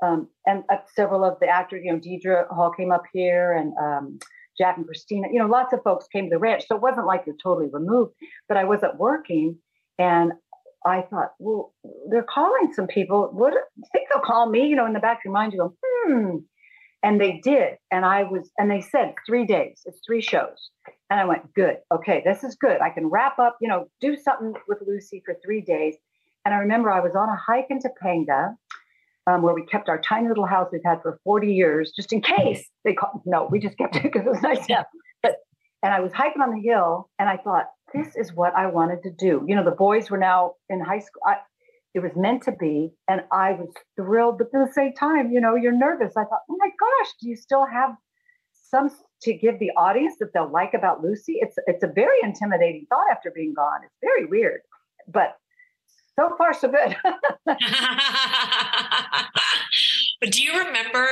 [0.03, 3.73] um, and uh, several of the actors, you know, Deidre Hall came up here and
[3.81, 4.19] um,
[4.57, 6.65] Jack and Christina, you know, lots of folks came to the ranch.
[6.67, 8.13] So it wasn't like you're totally removed,
[8.47, 9.57] but I wasn't working.
[9.97, 10.33] And
[10.85, 11.73] I thought, well,
[12.09, 13.29] they're calling some people.
[13.31, 13.53] What
[13.93, 16.37] think they'll call me, you know, in the back of your mind, you go, hmm.
[17.01, 17.75] And they did.
[17.91, 20.69] And I was, and they said three days, it's three shows.
[21.09, 21.77] And I went, good.
[21.93, 22.81] Okay, this is good.
[22.81, 25.95] I can wrap up, you know, do something with Lucy for three days.
[26.45, 28.55] And I remember I was on a hike in Topanga
[29.27, 32.21] um, where we kept our tiny little house we've had for 40 years, just in
[32.21, 33.21] case they called.
[33.25, 34.85] No, we just kept it because it was nice to have.
[35.21, 35.37] But
[35.81, 39.03] and I was hiking on the hill, and I thought this is what I wanted
[39.03, 39.43] to do.
[39.47, 41.21] You know, the boys were now in high school.
[41.25, 41.37] I,
[41.93, 44.39] it was meant to be, and I was thrilled.
[44.39, 46.13] But at the same time, you know, you're nervous.
[46.17, 47.91] I thought, oh my gosh, do you still have
[48.69, 48.89] some
[49.21, 51.37] to give the audience that they'll like about Lucy?
[51.39, 53.81] It's it's a very intimidating thought after being gone.
[53.83, 54.61] It's very weird,
[55.07, 55.37] but
[56.19, 56.95] so far so good.
[60.21, 61.07] but do you remember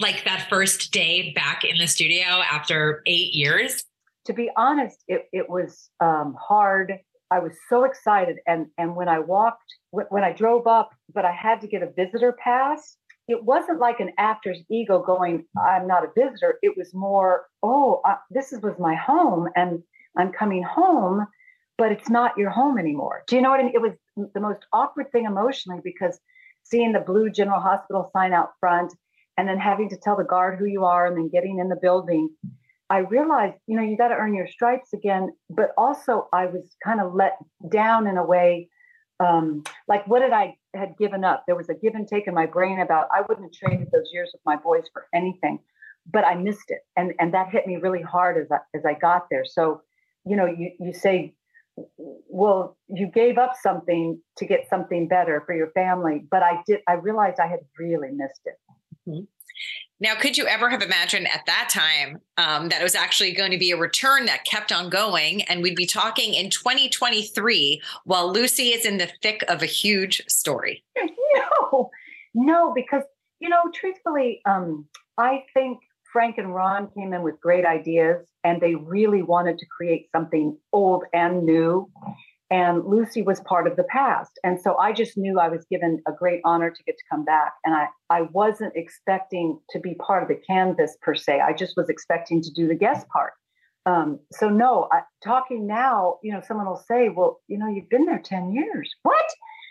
[0.00, 3.84] like that first day back in the studio after eight years?
[4.26, 6.94] To be honest, it, it was um, hard.
[7.30, 11.32] I was so excited, and and when I walked, when I drove up, but I
[11.32, 12.96] had to get a visitor pass.
[13.26, 18.00] It wasn't like an actor's ego going, "I'm not a visitor." It was more, "Oh,
[18.04, 19.82] uh, this is, was my home, and
[20.16, 21.26] I'm coming home."
[21.76, 23.24] but it's not your home anymore.
[23.26, 23.72] Do you know what I mean?
[23.74, 26.18] It was the most awkward thing emotionally because
[26.62, 28.92] seeing the blue General Hospital sign out front
[29.36, 31.76] and then having to tell the guard who you are and then getting in the
[31.76, 32.30] building,
[32.90, 35.32] I realized, you know, you got to earn your stripes again.
[35.50, 37.36] But also, I was kind of let
[37.68, 38.68] down in a way.
[39.20, 41.44] Um, like, what did I had given up?
[41.46, 44.10] There was a give and take in my brain about I wouldn't have traded those
[44.12, 45.60] years with my boys for anything,
[46.10, 48.94] but I missed it, and and that hit me really hard as I, as I
[48.94, 49.44] got there.
[49.44, 49.82] So,
[50.26, 51.34] you know, you you say
[51.96, 56.80] well you gave up something to get something better for your family but i did
[56.88, 58.54] i realized i had really missed it.
[59.08, 59.24] Mm-hmm.
[60.00, 63.50] now could you ever have imagined at that time um, that it was actually going
[63.50, 68.32] to be a return that kept on going and we'd be talking in 2023 while
[68.32, 70.84] lucy is in the thick of a huge story?
[71.72, 71.90] No
[72.34, 73.02] no because
[73.40, 74.86] you know truthfully um,
[75.18, 75.78] i think
[76.12, 80.56] Frank and Ron came in with great ideas and they really wanted to create something
[80.72, 81.90] old and new.
[82.50, 84.38] And Lucy was part of the past.
[84.44, 87.24] And so I just knew I was given a great honor to get to come
[87.24, 87.54] back.
[87.64, 91.40] And I, I wasn't expecting to be part of the canvas per se.
[91.40, 93.32] I just was expecting to do the guest part.
[93.86, 97.88] Um, so no, I, talking now, you know, someone will say, well, you know, you've
[97.88, 98.90] been there 10 years.
[99.02, 99.26] What?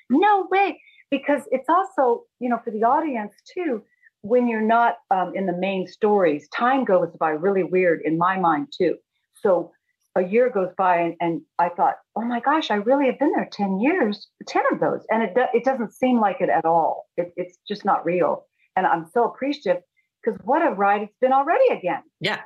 [0.09, 0.81] No way.
[1.09, 3.83] Because it's also, you know, for the audience too,
[4.23, 8.39] when you're not um, in the main stories, time goes by really weird in my
[8.39, 8.95] mind too.
[9.41, 9.71] So
[10.15, 13.33] a year goes by and, and, I thought, oh my gosh, I really have been
[13.35, 15.01] there 10 years, 10 of those.
[15.09, 17.07] And it, it doesn't seem like it at all.
[17.17, 18.45] It, it's just not real.
[18.75, 19.81] And I'm so appreciative
[20.23, 22.03] because what a ride it's been already again.
[22.19, 22.39] Yeah.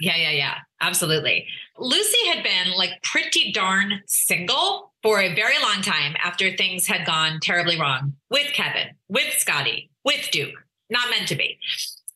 [0.00, 0.54] Yeah, yeah, yeah, yeah.
[0.80, 1.46] Absolutely.
[1.78, 7.04] Lucy had been like pretty darn single for a very long time after things had
[7.04, 10.54] gone terribly wrong with Kevin, with Scotty, with Duke
[10.90, 11.58] not meant to be.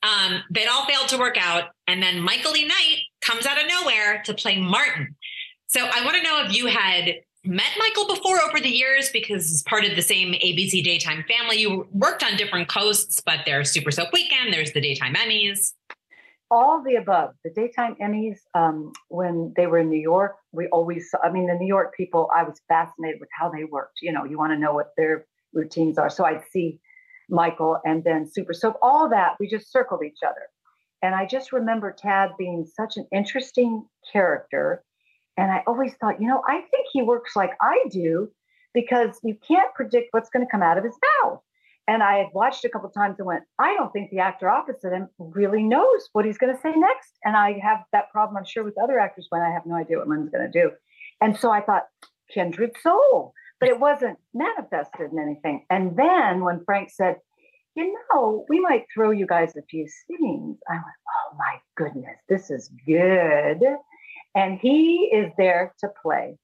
[0.02, 1.70] Um, they'd all failed to work out.
[1.87, 2.66] And then Michael E.
[2.66, 5.14] Knight comes out of nowhere to play Martin.
[5.68, 9.48] So I want to know if you had met Michael before over the years because
[9.48, 11.56] he's part of the same ABC daytime family.
[11.56, 15.72] You worked on different coasts, but there's Super Soap Weekend, there's the daytime Emmys.
[16.50, 17.30] All the above.
[17.44, 21.54] The daytime Emmys, um, when they were in New York, we always, I mean, the
[21.54, 24.00] New York people, I was fascinated with how they worked.
[24.02, 26.11] You know, you want to know what their routines are.
[26.11, 26.80] So I'd see
[27.28, 30.48] Michael, and then Super Soap, all that, we just circled each other.
[31.02, 34.85] And I just remember Tad being such an interesting character.
[35.37, 38.30] And I always thought, you know, I think he works like I do
[38.74, 41.40] because you can't predict what's going to come out of his mouth.
[41.88, 44.92] And I had watched a couple times and went, I don't think the actor opposite
[44.92, 47.18] him really knows what he's going to say next.
[47.24, 49.98] And I have that problem, I'm sure, with other actors when I have no idea
[49.98, 50.70] what one's going to do.
[51.20, 51.87] And so I thought,
[52.32, 55.64] kindred soul but it wasn't manifested in anything.
[55.70, 57.16] And then when Frank said,
[57.77, 62.18] you know, we might throw you guys a few scenes, I went, oh my goodness,
[62.29, 63.62] this is good.
[64.35, 66.37] And he is there to play.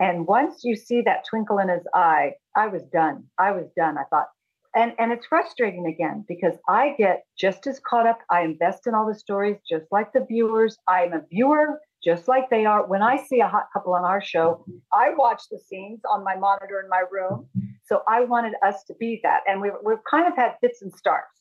[0.00, 3.26] And once you see that twinkle in his eye, I was done.
[3.38, 3.96] I was done.
[3.96, 4.26] I thought,
[4.74, 8.18] and and it's frustrating again because I get just as caught up.
[8.30, 10.76] I invest in all the stories just like the viewers.
[10.88, 12.86] I'm a viewer just like they are.
[12.86, 16.36] When I see a hot couple on our show, I watch the scenes on my
[16.36, 17.48] monitor in my room.
[17.86, 20.92] So I wanted us to be that, and we've we've kind of had fits and
[20.94, 21.40] starts.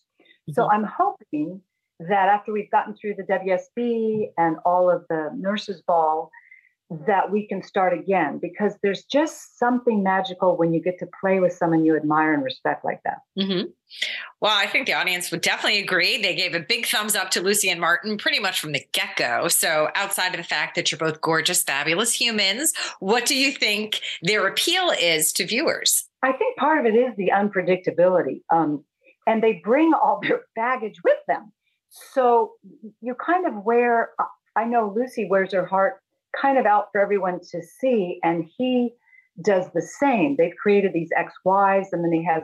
[0.52, 0.72] So mm-hmm.
[0.72, 1.62] I'm hoping
[2.00, 6.32] that after we've gotten through the WSB and all of the nurses' ball,
[6.90, 11.40] that we can start again because there's just something magical when you get to play
[11.40, 13.20] with someone you admire and respect like that.
[13.38, 13.70] Mm-hmm.
[14.42, 16.22] Well, I think the audience would definitely agree.
[16.22, 19.16] They gave a big thumbs up to Lucy and Martin pretty much from the get
[19.16, 19.48] go.
[19.48, 24.02] So, outside of the fact that you're both gorgeous, fabulous humans, what do you think
[24.22, 26.08] their appeal is to viewers?
[26.22, 28.42] I think part of it is the unpredictability.
[28.52, 28.84] Um,
[29.26, 31.52] and they bring all their baggage with them.
[32.14, 32.54] So,
[33.02, 34.10] you kind of wear,
[34.56, 36.03] I know Lucy wears her heart
[36.40, 38.20] kind of out for everyone to see.
[38.24, 38.94] And he
[39.42, 40.36] does the same.
[40.38, 42.44] They've created these XYs, and then he has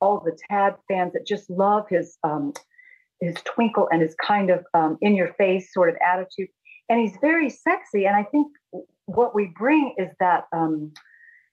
[0.00, 2.52] all the Tad fans that just love his um,
[3.20, 6.48] his twinkle and his kind of um, in your face sort of attitude.
[6.88, 8.06] And he's very sexy.
[8.06, 8.48] And I think
[9.06, 10.92] what we bring is that um,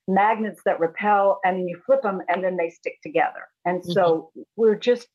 [0.08, 3.48] magnets that repel, and then you flip them, and then they stick together.
[3.66, 4.42] And so mm-hmm.
[4.56, 5.08] we're just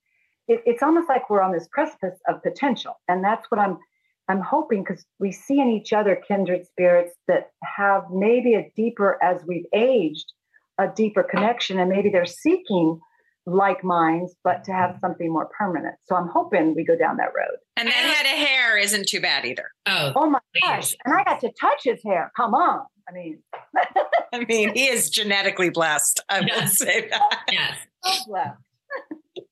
[0.47, 3.79] it, it's almost like we're on this precipice of potential, and that's what I'm
[4.29, 9.19] I'm hoping because we see in each other kindred spirits that have maybe a deeper,
[9.23, 10.33] as we've aged,
[10.79, 13.01] a deeper connection, and maybe they're seeking
[13.47, 15.97] like minds, but to have something more permanent.
[16.07, 17.59] So I'm hoping we go down that road.
[17.77, 19.71] And that head of hair isn't too bad either.
[19.87, 20.95] Oh, oh my gosh!
[21.05, 22.33] And I got to touch his hair.
[22.37, 22.87] Come on.
[23.07, 23.43] I mean,
[24.33, 26.21] I mean, he is genetically blessed.
[26.31, 26.61] I yes.
[26.61, 27.45] will say that.
[27.53, 27.77] Yes.
[28.03, 28.64] So blessed.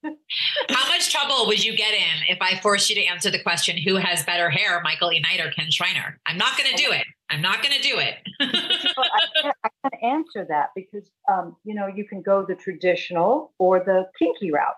[0.05, 3.77] How much trouble would you get in if I forced you to answer the question,
[3.77, 5.21] who has better hair, Michael E.
[5.21, 6.19] Knight or Kin Shriner?
[6.27, 7.05] I'm not going to do it.
[7.31, 8.17] I'm not going to do it.
[8.97, 12.55] well, I, can't, I, can't, answer that because, um, you know, you can go the
[12.55, 14.75] traditional or the kinky route.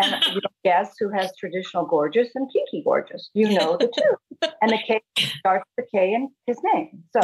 [0.00, 3.30] And you guess who has traditional gorgeous and kinky gorgeous?
[3.32, 4.48] You know the two.
[4.60, 5.00] And the K
[5.38, 7.04] starts with the K in his name.
[7.12, 7.20] So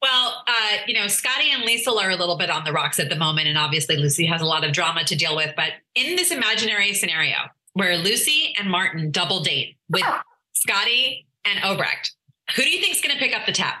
[0.00, 3.08] well, uh, you know, Scotty and Lisa are a little bit on the rocks at
[3.08, 5.54] the moment, and obviously Lucy has a lot of drama to deal with.
[5.56, 7.36] But in this imaginary scenario
[7.72, 10.22] where Lucy and Martin double date with ah.
[10.52, 12.10] Scotty and Obrecht,
[12.54, 13.74] who do you think is going to pick up the tab?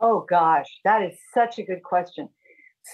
[0.00, 2.28] Oh gosh, that is such a good question.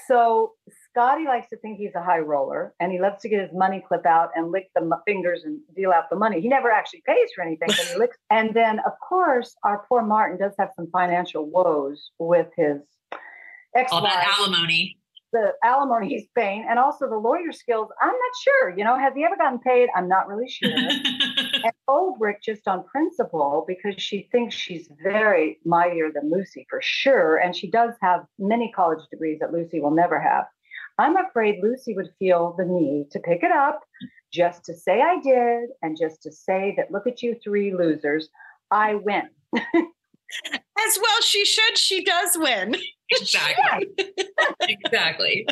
[0.09, 0.53] So
[0.95, 3.83] Scotty likes to think he's a high roller and he loves to get his money
[3.87, 6.41] clip out and lick the fingers and deal out the money.
[6.41, 8.17] He never actually pays for anything, but he licks.
[8.31, 12.79] And then, of course, our poor Martin does have some financial woes with his
[13.75, 14.97] ex All that alimony.
[15.33, 17.89] The alimony he's paying and also the lawyer skills.
[18.01, 18.79] I'm not sure.
[18.79, 19.89] You know, has he ever gotten paid?
[19.97, 20.71] I'm not really sure.
[20.77, 27.39] and Obrecht, just on principle, because she thinks she's very mightier than Lucy for sure.
[27.39, 30.45] And she does have many college degrees that Lucy will never have.
[30.99, 33.81] I'm afraid Lucy would feel the need to pick it up
[34.33, 38.29] just to say I did and just to say that look at you three losers,
[38.71, 39.29] I win.
[39.57, 41.79] As well, she should.
[41.79, 42.77] She does win.
[43.11, 43.89] Exactly.
[44.63, 45.47] exactly.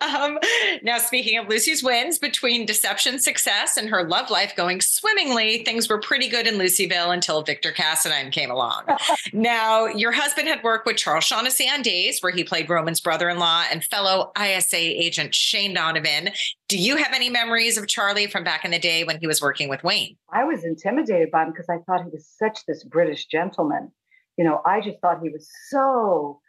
[0.00, 0.38] Um,
[0.82, 5.88] now, speaking of Lucy's wins, between deception success and her love life going swimmingly, things
[5.88, 8.84] were pretty good in Lucyville until Victor Cassadine came along.
[9.32, 13.28] now, your husband had worked with Charles Shaughnessy on Days, where he played Roman's brother
[13.28, 16.30] in law and fellow ISA agent Shane Donovan.
[16.68, 19.42] Do you have any memories of Charlie from back in the day when he was
[19.42, 20.16] working with Wayne?
[20.32, 23.90] I was intimidated by him because I thought he was such this British gentleman.
[24.38, 26.40] You know, I just thought he was so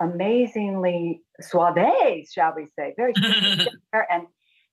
[0.00, 3.12] amazingly suave, shall we say, very
[3.92, 4.26] and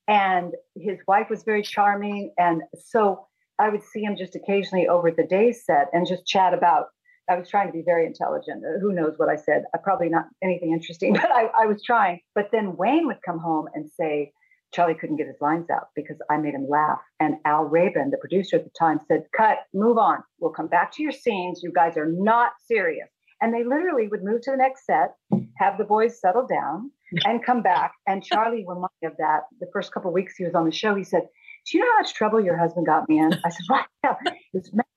[0.08, 3.28] and his wife was very charming, and so
[3.60, 6.88] I would see him just occasionally over the day set and just chat about.
[7.30, 8.64] I was trying to be very intelligent.
[8.64, 9.64] Uh, who knows what I said?
[9.74, 12.22] Uh, probably not anything interesting, but I, I was trying.
[12.34, 14.32] But then Wayne would come home and say,
[14.74, 17.00] Charlie couldn't get his lines out because I made him laugh.
[17.20, 20.24] And Al Rabin, the producer at the time, said, Cut, move on.
[20.40, 21.62] We'll come back to your scenes.
[21.64, 23.10] You guys are not serious.
[23.42, 25.16] And they literally would move to the next set,
[25.58, 26.92] have the boys settle down,
[27.26, 27.94] and come back.
[28.08, 29.42] And Charlie reminded me of that.
[29.60, 31.28] The first couple weeks he was on the show, he said,
[31.66, 33.86] "Do you know how much trouble your husband got me in?" I said, "What?"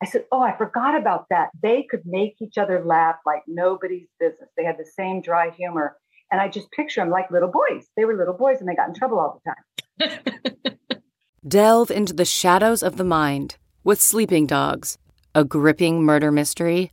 [0.02, 1.50] I said, "Oh, I forgot about that.
[1.62, 4.48] They could make each other laugh like nobody's business.
[4.56, 5.96] They had the same dry humor."
[6.32, 7.88] And I just picture them like little boys.
[7.96, 10.78] They were little boys, and they got in trouble all the time.
[11.48, 14.96] Delve into the shadows of the mind with Sleeping Dogs,
[15.34, 16.92] a gripping murder mystery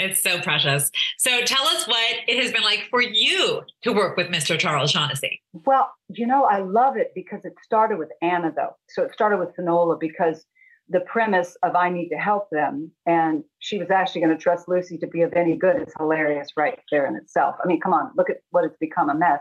[0.00, 0.90] It's so precious.
[1.18, 4.58] So tell us what it has been like for you to work with Mr.
[4.58, 5.42] Charles Shaughnessy.
[5.52, 8.76] Well, you know, I love it because it started with Anna, though.
[8.88, 10.44] So it started with Finola because
[10.88, 14.68] the premise of I need to help them, and she was actually going to trust
[14.68, 17.54] Lucy to be of any good is hilarious right there in itself.
[17.62, 19.40] I mean, come on, look at what it's become a mess.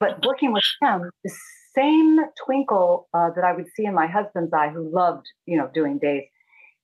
[0.00, 1.34] But working with him, the
[1.74, 5.68] same twinkle uh, that I would see in my husband's eye, who loved, you know,
[5.74, 6.24] doing days,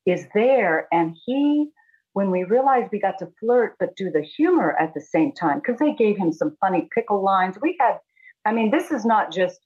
[0.05, 1.71] is there, and he
[2.15, 5.59] when we realized we got to flirt but do the humor at the same time
[5.59, 7.57] because they gave him some funny pickle lines.
[7.61, 7.99] We had
[8.47, 9.61] i mean this is not just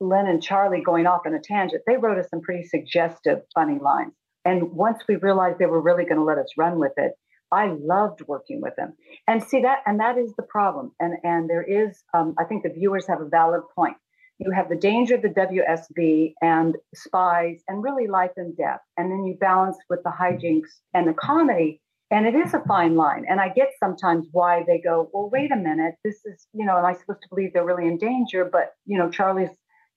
[0.00, 1.82] Lynn and charlie going off on a tangent.
[1.86, 4.14] They wrote us some pretty suggestive funny lines.
[4.44, 7.12] And once we realized they were really going to let us run with it
[7.52, 8.94] i loved working with them.
[9.28, 10.92] And see that and that is the problem.
[10.98, 13.96] And and there is um, i think the viewers have a valid point.
[14.40, 18.80] You have the danger of the WSB and spies and really life and death.
[18.96, 21.82] And then you balance with the hijinks and the comedy.
[22.10, 23.24] And it is a fine line.
[23.28, 26.76] And I get sometimes why they go, well, wait a minute, this is, you know,
[26.76, 28.44] am I supposed to believe they're really in danger?
[28.44, 29.50] But, you know, Charlie's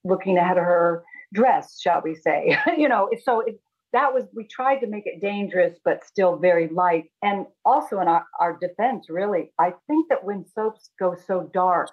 [0.04, 1.04] looking ahead of her
[1.34, 2.56] dress, shall we say.
[2.78, 3.60] you know, so it,
[3.94, 7.06] that was, we tried to make it dangerous, but still very light.
[7.24, 11.90] And also in our, our defense, really, I think that when soaps go so dark,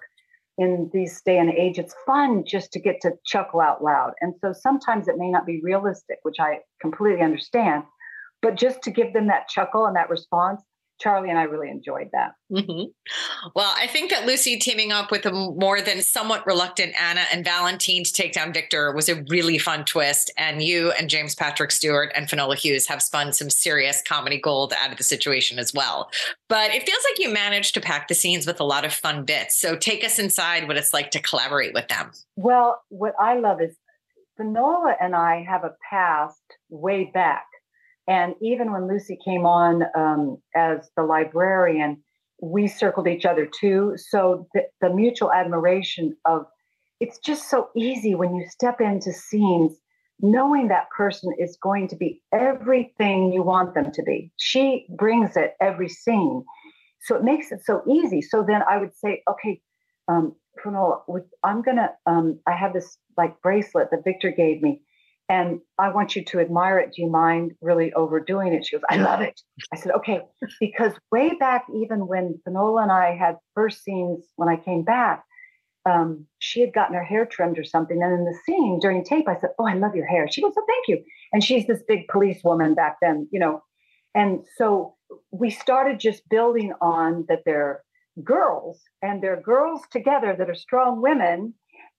[0.57, 4.13] in these day and age, it's fun just to get to chuckle out loud.
[4.21, 7.83] And so sometimes it may not be realistic, which I completely understand.
[8.41, 10.61] But just to give them that chuckle and that response,
[11.01, 12.33] Charlie and I really enjoyed that.
[12.51, 12.91] Mm-hmm.
[13.55, 17.43] Well, I think that Lucy teaming up with a more than somewhat reluctant Anna and
[17.43, 20.31] Valentine to take down Victor was a really fun twist.
[20.37, 24.73] And you and James Patrick Stewart and Finola Hughes have spun some serious comedy gold
[24.79, 26.11] out of the situation as well.
[26.47, 29.25] But it feels like you managed to pack the scenes with a lot of fun
[29.25, 29.59] bits.
[29.59, 32.11] So take us inside what it's like to collaborate with them.
[32.35, 33.75] Well, what I love is
[34.37, 37.45] Finola and I have a past way back
[38.11, 42.03] and even when Lucy came on um, as the librarian,
[42.41, 43.93] we circled each other too.
[43.95, 46.45] So the, the mutual admiration of
[46.99, 49.77] it's just so easy when you step into scenes
[50.19, 54.29] knowing that person is going to be everything you want them to be.
[54.37, 56.43] She brings it every scene.
[57.03, 58.21] So it makes it so easy.
[58.21, 59.61] So then I would say, okay,
[60.09, 60.35] um,
[61.43, 64.81] I'm gonna um, I have this like bracelet that Victor gave me
[65.31, 66.91] and I want you to admire it.
[66.93, 68.65] Do you mind really overdoing it?
[68.65, 69.39] She goes, I love it.
[69.73, 70.19] I said, okay,
[70.59, 75.23] because way back, even when Finola and I had first scenes when I came back,
[75.89, 78.03] um, she had gotten her hair trimmed or something.
[78.03, 80.27] And in the scene during tape, I said, Oh, I love your hair.
[80.29, 81.01] She goes, Oh, thank you.
[81.31, 83.63] And she's this big police woman back then, you know.
[84.13, 84.95] And so
[85.31, 87.83] we started just building on that they're
[88.21, 91.53] girls and they're girls together that are strong women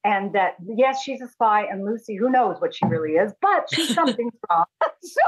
[0.05, 3.67] and that yes, she's a spy, and Lucy, who knows what she really is, but
[3.73, 4.65] she's something wrong.
[5.03, 5.21] so,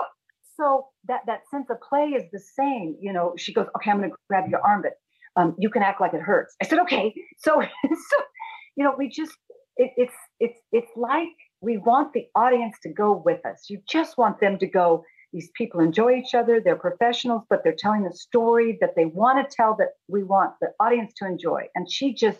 [0.57, 2.97] so that that sense of play is the same.
[3.01, 4.93] You know, she goes, okay, I'm going to grab your arm, but
[5.41, 6.55] um, you can act like it hurts.
[6.63, 7.15] I said, okay.
[7.39, 8.17] So, so
[8.77, 9.33] you know, we just
[9.77, 11.29] it, it's it's it's like
[11.61, 13.67] we want the audience to go with us.
[13.69, 15.05] You just want them to go.
[15.33, 16.61] These people enjoy each other.
[16.61, 20.53] They're professionals, but they're telling a story that they want to tell that we want
[20.61, 21.63] the audience to enjoy.
[21.75, 22.39] And she just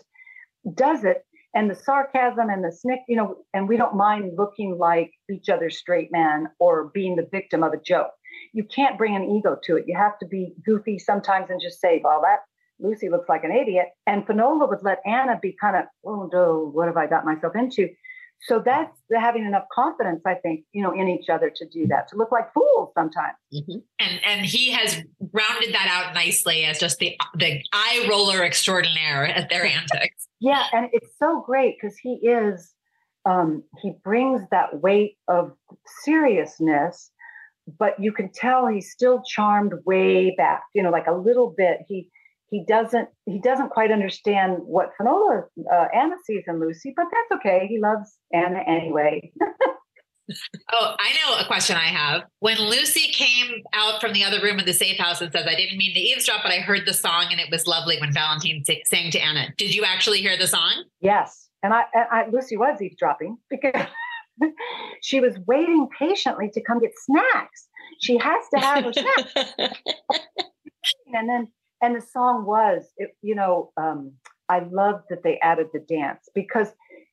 [0.73, 1.25] does it
[1.55, 5.47] and the sarcasm and the snick, you know, and we don't mind looking like each
[5.49, 8.11] other's straight man or being the victim of a joke.
[8.53, 9.85] You can't bring an ego to it.
[9.87, 12.39] You have to be goofy sometimes and just say, well, that
[12.79, 13.87] Lucy looks like an idiot.
[14.05, 17.55] And Finola would let Anna be kind of, oh, no, what have I got myself
[17.55, 17.87] into?
[18.41, 22.09] So that's having enough confidence, I think, you know, in each other to do that,
[22.09, 23.35] to look like fools sometimes.
[23.53, 23.77] Mm-hmm.
[23.99, 25.01] And and he has
[25.33, 30.27] rounded that out nicely as just the the eye roller extraordinaire at their antics.
[30.45, 32.73] Yeah, and it's so great because he is
[33.25, 35.53] um, he brings that weight of
[36.03, 37.11] seriousness,
[37.79, 41.79] but you can tell he's still charmed way back, you know, like a little bit.
[41.87, 42.09] He
[42.51, 47.39] he doesn't he doesn't quite understand what Finola uh, Anna sees in Lucy, but that's
[47.39, 47.65] okay.
[47.67, 49.31] He loves Anna anyway.
[50.71, 52.23] Oh, I know a question I have.
[52.39, 55.55] When Lucy came out from the other room of the safe house and says, I
[55.55, 58.63] didn't mean to eavesdrop, but I heard the song and it was lovely when Valentine
[58.85, 59.53] sang to Anna.
[59.57, 60.83] Did you actually hear the song?
[61.01, 61.49] Yes.
[61.63, 63.87] And I, I Lucy was eavesdropping because
[65.01, 67.67] she was waiting patiently to come get snacks.
[68.01, 68.93] She has to have her
[69.57, 69.79] snacks.
[71.13, 71.47] and then,
[71.81, 74.13] and the song was, it, you know, um,
[74.49, 76.69] I loved that they added the dance because,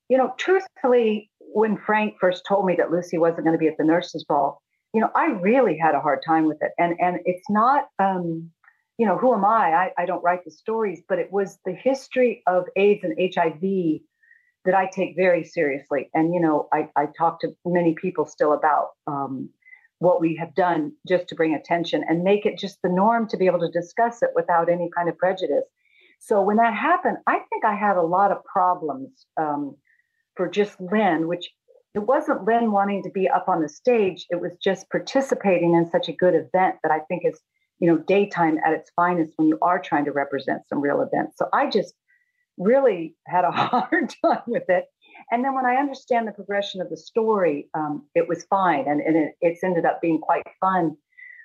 [0.09, 3.77] you know, truthfully, when Frank first told me that Lucy wasn't going to be at
[3.79, 6.73] the nurses' ball, you know, I really had a hard time with it.
[6.79, 8.51] And and it's not, um,
[8.99, 9.73] you know, who am I?
[9.73, 9.91] I?
[9.99, 14.01] I don't write the stories, but it was the history of AIDS and HIV
[14.65, 16.11] that I take very seriously.
[16.15, 19.49] And you know, I, I talk to many people still about um,
[19.99, 23.37] what we have done just to bring attention and make it just the norm to
[23.37, 25.65] be able to discuss it without any kind of prejudice.
[26.19, 29.77] So when that happened, I think I had a lot of problems um,
[30.37, 31.51] for just Lynn, which
[31.95, 34.27] it wasn't Lynn wanting to be up on the stage.
[34.31, 37.39] It was just participating in such a good event that I think is,
[37.81, 41.37] you know, daytime at its finest when you are trying to represent some real events.
[41.37, 41.95] So I just
[42.57, 44.87] really had a hard time with it.
[45.31, 49.01] And then when I understand the progression of the story, um, it was fine, and,
[49.01, 50.97] and it, it's ended up being quite fun.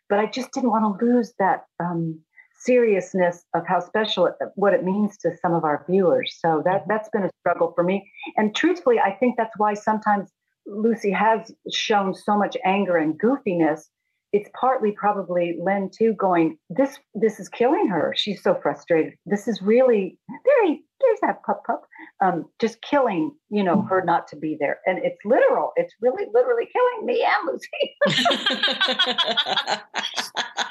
[0.09, 2.21] But I just didn't want to lose that um,
[2.67, 6.37] seriousness of how special it, what it means to some of our viewers.
[6.39, 6.89] So that mm-hmm.
[6.89, 8.11] that's been a struggle for me.
[8.35, 10.29] And truthfully, I think that's why sometimes
[10.67, 13.85] Lucy has shown so much anger and goofiness.
[14.33, 18.13] It's partly probably Lynn too going, this this is killing her.
[18.15, 19.13] She's so frustrated.
[19.25, 21.83] This is really very there's that pup pup.
[22.21, 24.79] Um, just killing, you know, her not to be there.
[24.85, 25.71] And it's literal.
[25.75, 27.95] It's really literally killing me and Lucy.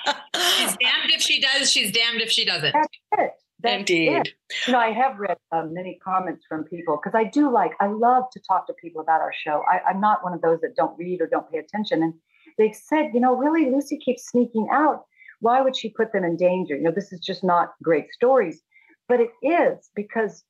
[0.57, 2.73] she's damned if she does, she's damned if she doesn't.
[2.73, 3.31] That's it.
[3.61, 4.13] That's Indeed.
[4.13, 4.29] It.
[4.67, 7.87] You know, I have read um, many comments from people because I do like, I
[7.87, 9.63] love to talk to people about our show.
[9.71, 12.03] I, I'm not one of those that don't read or don't pay attention.
[12.03, 12.15] And
[12.59, 15.05] they've said, you know, really, Lucy keeps sneaking out.
[15.41, 16.77] Why would she put them in danger?
[16.77, 18.63] You know, this is just not great stories.
[19.09, 20.45] But it is because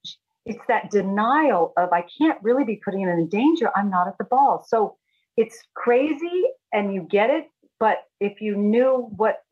[0.45, 3.71] it's that denial of, I can't really be putting them in danger.
[3.77, 4.65] I'm not at the ball.
[4.67, 4.97] So
[5.37, 7.47] it's crazy and you get it.
[7.79, 9.43] But if you knew what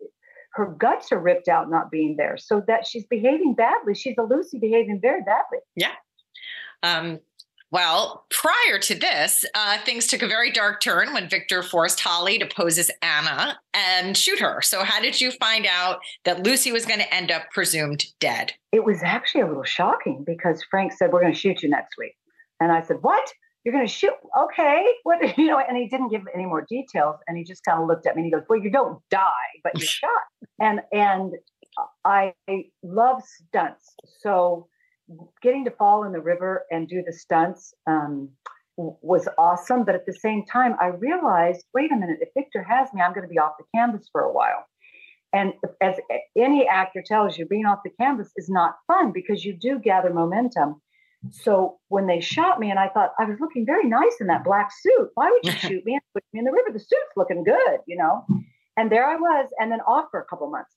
[0.54, 2.36] her guts are ripped out not being there.
[2.36, 3.94] So that she's behaving badly.
[3.94, 5.58] She's a Lucy behaving very badly.
[5.76, 5.92] Yeah.
[6.82, 7.20] Um,
[7.70, 12.38] well, prior to this, uh, things took a very dark turn when Victor forced Holly
[12.38, 14.62] to pose as Anna and shoot her.
[14.62, 18.52] So, how did you find out that Lucy was going to end up presumed dead?
[18.70, 21.96] It was actually a little shocking because Frank said, We're going to shoot you next
[21.98, 22.14] week.
[22.60, 23.32] And I said, What?
[23.64, 27.16] you're going to shoot okay what you know and he didn't give any more details
[27.26, 29.30] and he just kind of looked at me and he goes well you don't die
[29.62, 30.10] but you're shot
[30.64, 31.32] and and
[32.04, 32.32] i
[32.82, 34.66] love stunts so
[35.42, 38.30] getting to fall in the river and do the stunts um,
[38.76, 42.88] was awesome but at the same time i realized wait a minute if victor has
[42.92, 44.64] me i'm going to be off the canvas for a while
[45.32, 45.96] and as
[46.36, 50.12] any actor tells you being off the canvas is not fun because you do gather
[50.12, 50.80] momentum
[51.30, 54.44] so when they shot me, and I thought I was looking very nice in that
[54.44, 55.10] black suit.
[55.14, 56.70] Why would you shoot me and put me in the river?
[56.72, 58.26] The suit's looking good, you know.
[58.76, 60.72] And there I was, and then off for a couple months.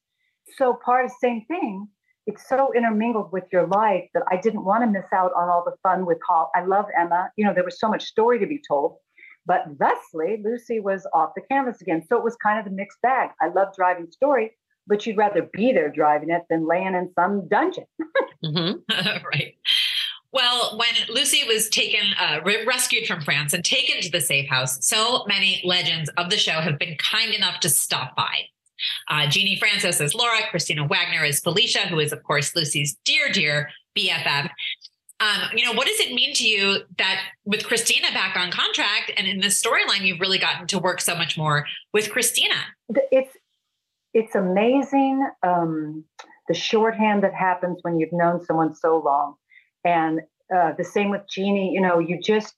[0.57, 1.87] So part of the same thing.
[2.25, 5.63] It's so intermingled with your life that I didn't want to miss out on all
[5.65, 6.51] the fun with Hall.
[6.53, 7.29] I love Emma.
[7.37, 8.97] You know, there was so much story to be told.
[9.45, 12.03] But thusly, Lucy was off the canvas again.
[12.09, 13.29] So it was kind of a mixed bag.
[13.41, 14.51] I love driving story,
[14.87, 17.85] but you'd rather be there driving it than laying in some dungeon.
[18.43, 18.79] mm-hmm.
[19.33, 19.55] right.
[20.38, 24.85] Well, when Lucy was taken, uh, rescued from France and taken to the safe house,
[24.85, 28.43] so many legends of the show have been kind enough to stop by.
[29.09, 33.31] Uh, Genie Francis as Laura, Kristina Wagner as Felicia, who is, of course, Lucy's dear,
[33.31, 34.51] dear BFF.
[35.19, 39.11] Um, you know, what does it mean to you that with Kristina back on contract
[39.17, 41.65] and in this storyline, you've really gotten to work so much more
[41.95, 42.61] with Kristina?
[43.11, 43.35] It's
[44.13, 46.03] it's amazing um,
[46.47, 49.33] the shorthand that happens when you've known someone so long
[49.88, 50.21] and
[50.53, 51.71] uh, the same with Genie.
[51.73, 52.53] You know, you just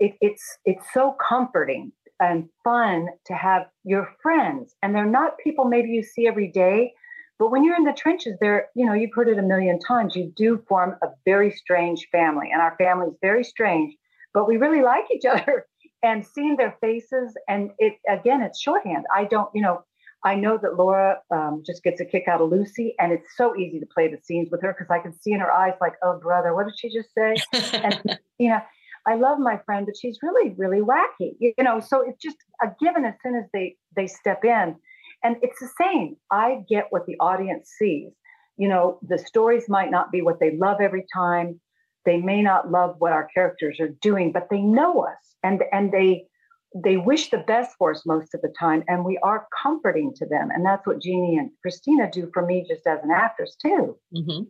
[0.00, 5.64] it, it's it's so comforting and fun to have your friends, and they're not people
[5.66, 6.92] maybe you see every day,
[7.38, 10.16] but when you're in the trenches, they're you know you've heard it a million times.
[10.16, 13.94] You do form a very strange family, and our family is very strange,
[14.34, 15.66] but we really like each other.
[16.00, 19.04] And seeing their faces, and it again, it's shorthand.
[19.12, 19.82] I don't, you know,
[20.24, 23.56] I know that Laura um, just gets a kick out of Lucy, and it's so
[23.56, 25.94] easy to play the scenes with her because I can see in her eyes, like,
[26.02, 27.36] oh, brother, what did she just say?
[27.78, 28.60] and, you know,
[29.06, 32.66] I love my friend, but she's really, really wacky, you know, so it's just a
[32.80, 34.76] given as soon as they, they step in.
[35.22, 36.16] And it's the same.
[36.30, 38.12] I get what the audience sees.
[38.56, 41.60] You know, the stories might not be what they love every time.
[42.04, 45.90] They may not love what our characters are doing, but they know us and, and
[45.90, 46.26] they,
[46.74, 50.26] they wish the best for us most of the time, and we are comforting to
[50.26, 50.50] them.
[50.50, 53.96] And that's what Genie and Kristina do for me, just as an actress too.
[54.14, 54.42] Mm-hmm.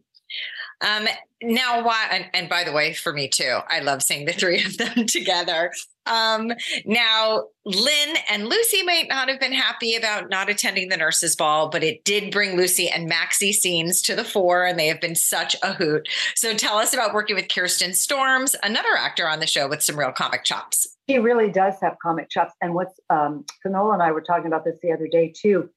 [0.81, 1.09] Um,
[1.43, 2.09] now, why?
[2.11, 5.07] And, and, by the way, for me too, I love seeing the three of them
[5.07, 5.73] together.
[6.07, 6.53] Um,
[6.85, 11.69] now, Lynn and Lucy might not have been happy about not attending the nurses' ball,
[11.69, 15.17] but it did bring Lucy and Maxie scenes to the fore, and they have been
[15.17, 16.09] such a hoot.
[16.35, 19.99] So, tell us about working with Kirsten Storms, another actor on the show with some
[19.99, 20.87] real comic chops.
[21.07, 24.65] He really does have comic chops, and what's um, Finola and I were talking about
[24.65, 25.71] this the other day too.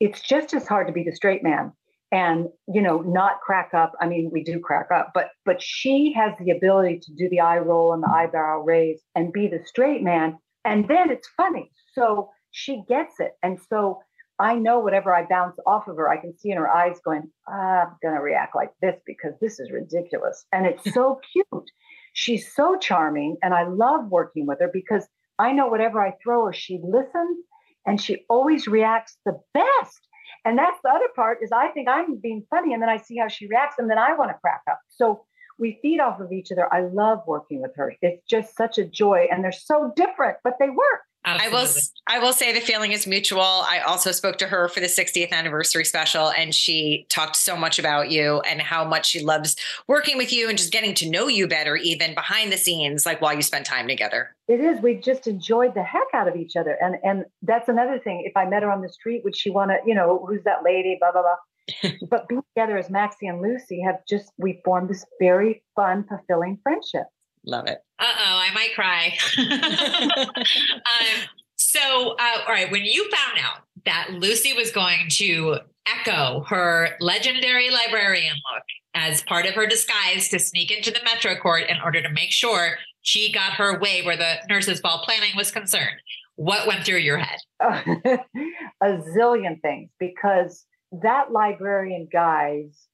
[0.00, 1.72] It's just as hard to be the straight man
[2.10, 3.92] and you know not crack up.
[4.00, 7.40] I mean we do crack up but but she has the ability to do the
[7.40, 10.38] eye roll and the eyebrow raise and be the straight man.
[10.64, 11.70] And then it's funny.
[11.94, 13.32] So she gets it.
[13.42, 14.00] And so
[14.40, 17.28] i know whatever i bounce off of her i can see in her eyes going
[17.48, 20.46] ah, i'm going to react like this because this is ridiculous.
[20.52, 21.70] And it's so cute.
[22.14, 25.06] She's so charming and i love working with her because
[25.38, 27.38] i know whatever i throw her she listens
[27.86, 30.07] and she always reacts the best
[30.48, 33.18] and that's the other part is I think I'm being funny and then I see
[33.18, 34.78] how she reacts and then I want to crack up.
[34.88, 35.26] So
[35.58, 36.72] we feed off of each other.
[36.72, 37.94] I love working with her.
[38.00, 41.02] It's just such a joy and they're so different, but they work.
[41.28, 41.58] Absolutely.
[41.58, 41.68] I will
[42.06, 43.40] I will say the feeling is mutual.
[43.42, 47.78] I also spoke to her for the 60th anniversary special and she talked so much
[47.78, 49.56] about you and how much she loves
[49.86, 53.20] working with you and just getting to know you better even behind the scenes like
[53.20, 54.34] while you spend time together.
[54.48, 54.80] It is.
[54.80, 56.78] We just enjoyed the heck out of each other.
[56.80, 58.22] And and that's another thing.
[58.24, 60.64] If I met her on the street, would she want to, you know, who's that
[60.64, 61.90] lady, blah blah blah.
[62.10, 66.58] but being together as Maxie and Lucy have just we formed this very fun, fulfilling
[66.62, 67.04] friendship.
[67.44, 67.78] Love it.
[67.98, 69.16] Uh oh, I might cry.
[69.38, 76.44] um, so, uh, all right, when you found out that Lucy was going to echo
[76.48, 78.62] her legendary librarian look
[78.94, 82.30] as part of her disguise to sneak into the Metro Court in order to make
[82.30, 85.96] sure she got her way where the nurses' ball planning was concerned,
[86.36, 87.38] what went through your head?
[87.60, 88.86] a
[89.16, 90.64] zillion things, because
[91.02, 92.86] that librarian guys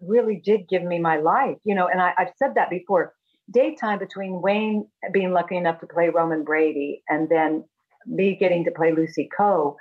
[0.00, 3.14] really did give me my life, you know, and I, I've said that before
[3.50, 7.64] daytime between Wayne being lucky enough to play Roman Brady and then
[8.06, 9.76] me getting to play Lucy Coe,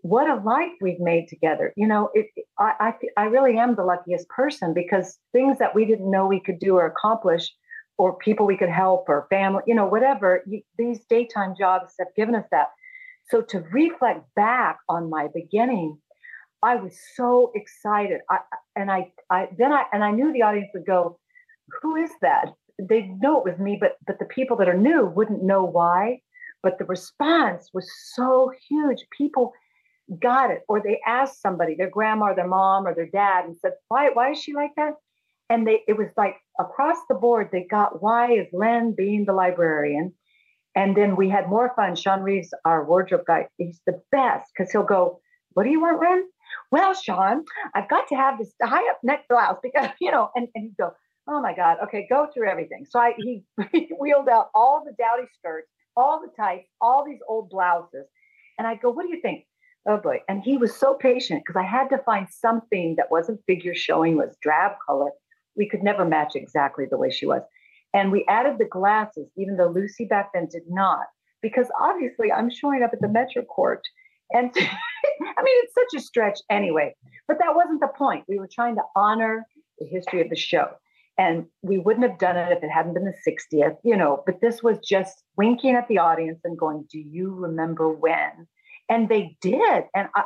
[0.00, 1.72] what a life we've made together.
[1.76, 2.26] You know, it,
[2.58, 2.72] I,
[3.16, 6.58] I, I really am the luckiest person because things that we didn't know we could
[6.58, 7.50] do or accomplish,
[7.96, 12.08] or people we could help, or family, you know, whatever, you, these daytime jobs have
[12.16, 12.68] given us that.
[13.30, 15.98] So to reflect back on my beginning,
[16.62, 18.20] I was so excited.
[18.28, 18.38] I,
[18.74, 21.18] and I, I then I and I knew the audience would go,
[21.80, 25.06] "Who is that?" They know it was me, but but the people that are new
[25.06, 26.20] wouldn't know why.
[26.62, 29.06] But the response was so huge.
[29.16, 29.52] People
[30.20, 33.56] got it, or they asked somebody, their grandma, or their mom, or their dad, and
[33.56, 34.10] said, "Why?
[34.10, 34.94] Why is she like that?"
[35.50, 39.32] And they, it was like across the board, they got why is Lynn being the
[39.32, 40.12] librarian,
[40.74, 41.94] and then we had more fun.
[41.94, 45.20] Sean Reeves, our wardrobe guy, he's the best because he'll go,
[45.52, 46.24] "What do you want, Lynn?"
[46.70, 47.44] Well, Sean,
[47.74, 50.76] I've got to have this high up neck blouse because you know, and, and he'd
[50.76, 50.92] go,
[51.28, 52.86] oh my God, okay, go through everything.
[52.88, 57.20] So I he, he wheeled out all the dowdy skirts, all the tights, all these
[57.28, 58.06] old blouses.
[58.58, 59.44] And I go, what do you think?
[59.86, 60.20] Oh boy.
[60.28, 64.16] And he was so patient because I had to find something that wasn't figure showing,
[64.16, 65.10] was drab color.
[65.56, 67.42] We could never match exactly the way she was.
[67.92, 71.06] And we added the glasses, even though Lucy back then did not,
[71.42, 73.82] because obviously I'm showing up at the Metro Court.
[74.32, 76.94] And I mean, it's such a stretch anyway,
[77.28, 78.24] but that wasn't the point.
[78.26, 79.46] We were trying to honor
[79.78, 80.70] the history of the show.
[81.16, 84.40] And we wouldn't have done it if it hadn't been the 60th, you know, but
[84.40, 88.48] this was just winking at the audience and going, Do you remember when?
[88.88, 89.84] And they did.
[89.94, 90.24] And I,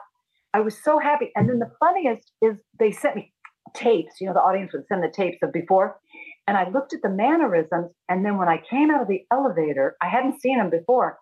[0.54, 1.30] I was so happy.
[1.36, 3.32] And then the funniest is they sent me
[3.74, 5.98] tapes, you know, the audience would send the tapes of before.
[6.46, 7.90] And I looked at the mannerisms.
[8.08, 11.18] And then when I came out of the elevator, I hadn't seen them before.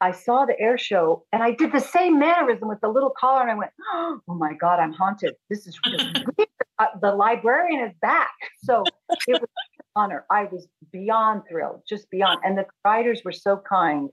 [0.00, 3.42] I saw the air show and I did the same mannerism with the little collar.
[3.42, 5.34] And I went, oh my God, I'm haunted.
[5.48, 6.46] This is really
[6.78, 8.32] uh, the librarian is back.
[8.64, 8.84] So
[9.26, 9.40] it was
[9.78, 10.24] an honor.
[10.30, 12.40] I was beyond thrilled, just beyond.
[12.44, 14.10] And the writers were so kind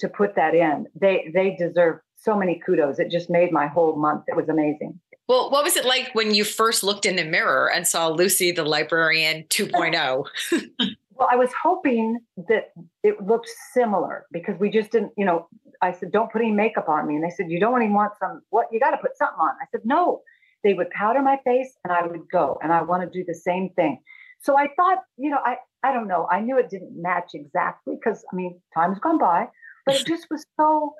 [0.00, 0.86] to put that in.
[0.94, 2.98] They they deserve so many kudos.
[2.98, 4.24] It just made my whole month.
[4.28, 4.98] It was amazing.
[5.28, 8.50] Well, what was it like when you first looked in the mirror and saw Lucy
[8.50, 10.26] the librarian 2.0?
[11.14, 12.18] well, I was hoping
[12.48, 12.72] that
[13.02, 15.48] it looked similar because we just didn't, you know,
[15.80, 17.14] I said, don't put any makeup on me.
[17.14, 18.66] And they said, you don't even want some, what?
[18.72, 19.50] You got to put something on.
[19.60, 20.22] I said, no,
[20.64, 22.58] they would powder my face and I would go.
[22.62, 24.00] And I want to do the same thing.
[24.40, 26.28] So I thought, you know, I, I don't know.
[26.30, 29.46] I knew it didn't match exactly because I mean, time's gone by,
[29.86, 30.94] but it just was so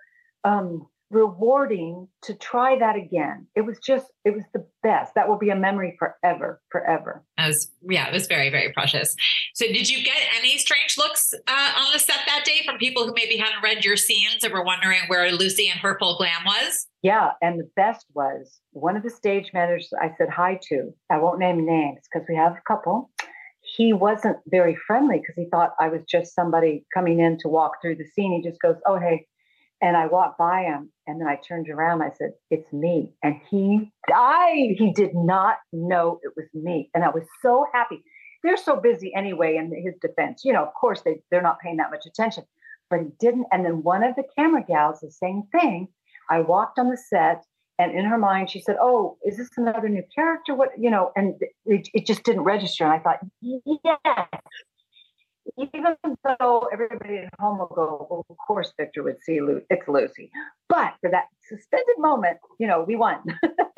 [0.45, 3.47] um, rewarding to try that again.
[3.55, 5.15] It was just, it was the best.
[5.15, 7.23] That will be a memory forever, forever.
[7.39, 9.15] As yeah, it was very, very precious.
[9.55, 13.07] So, did you get any strange looks uh, on the set that day from people
[13.07, 16.45] who maybe hadn't read your scenes and were wondering where Lucy and her full glam
[16.47, 16.89] was?
[17.03, 20.95] Yeah, and the best was one of the stage managers I said hi to.
[21.11, 23.11] I won't name names because we have a couple.
[23.77, 27.73] He wasn't very friendly because he thought I was just somebody coming in to walk
[27.81, 28.33] through the scene.
[28.33, 29.27] He just goes, "Oh, hey,
[29.83, 32.03] and I walked by him and then I turned around.
[32.03, 33.13] I said, It's me.
[33.23, 34.77] And he died.
[34.79, 36.89] He did not know it was me.
[36.95, 38.03] And I was so happy.
[38.45, 40.43] They're so busy anyway in his defense.
[40.45, 42.45] You know, of course, they, they're not paying that much attention,
[42.91, 43.47] but he didn't.
[43.53, 45.89] And then one of the camera gals, the same thing.
[46.31, 47.45] I walked on the set
[47.79, 50.55] and in her mind, she said, Oh, is this another new character?
[50.55, 51.35] What, you know, and
[51.67, 52.85] it, it just didn't register.
[52.85, 54.29] And I thought, Yes,
[55.59, 55.97] even
[56.39, 60.31] though everybody at home will go, well, of course Victor would see Lu- it's Lucy.
[60.69, 63.19] But for that suspended moment, you know, we won.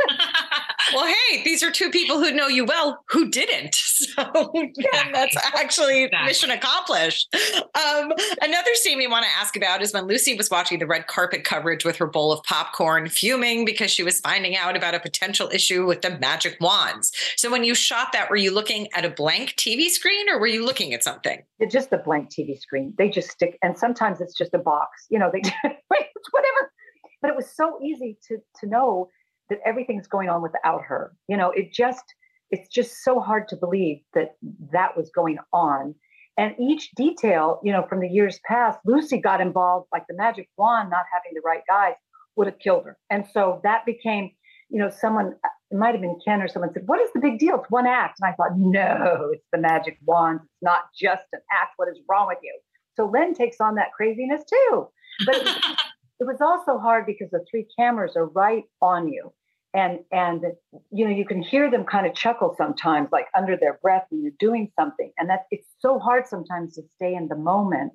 [0.95, 3.77] well, hey, these are two people who know you well who didn't.
[4.15, 6.27] So yeah, that's actually exactly.
[6.27, 7.35] mission accomplished.
[7.35, 11.07] Um, another scene we want to ask about is when Lucy was watching the red
[11.07, 15.01] carpet coverage with her bowl of popcorn, fuming because she was finding out about a
[15.01, 17.13] potential issue with the magic wands.
[17.37, 20.47] So when you shot that, were you looking at a blank TV screen or were
[20.47, 21.43] you looking at something?
[21.59, 22.95] It's just a blank TV screen.
[22.99, 25.07] They just stick, and sometimes it's just a box.
[25.09, 25.41] You know, they
[25.89, 26.73] whatever.
[27.21, 29.09] But it was so easy to to know
[29.51, 31.15] that everything's going on without her.
[31.29, 32.05] You know, it just
[32.51, 34.37] it's just so hard to believe that
[34.73, 35.95] that was going on.
[36.37, 40.49] And each detail, you know, from the years past, Lucy got involved, like the magic
[40.57, 41.95] wand not having the right guys
[42.37, 42.97] would have killed her.
[43.11, 44.31] And so that became,
[44.69, 45.35] you know, someone,
[45.71, 47.61] it might have been Kin or someone said, What is the big deal?
[47.61, 48.19] It's one act.
[48.21, 50.41] And I thought, No, it's the magic wand.
[50.43, 51.73] It's not just an act.
[51.77, 52.57] What is wrong with you?
[52.97, 54.89] So Lynn takes on that craziness too.
[55.27, 55.37] But
[56.25, 59.33] it was, also hard because the three cameras are right on you
[59.75, 60.45] and and
[60.91, 64.23] you know you can hear them kind of chuckle sometimes like under their breath when
[64.23, 67.93] you're doing something and that it's so hard sometimes to stay in the moment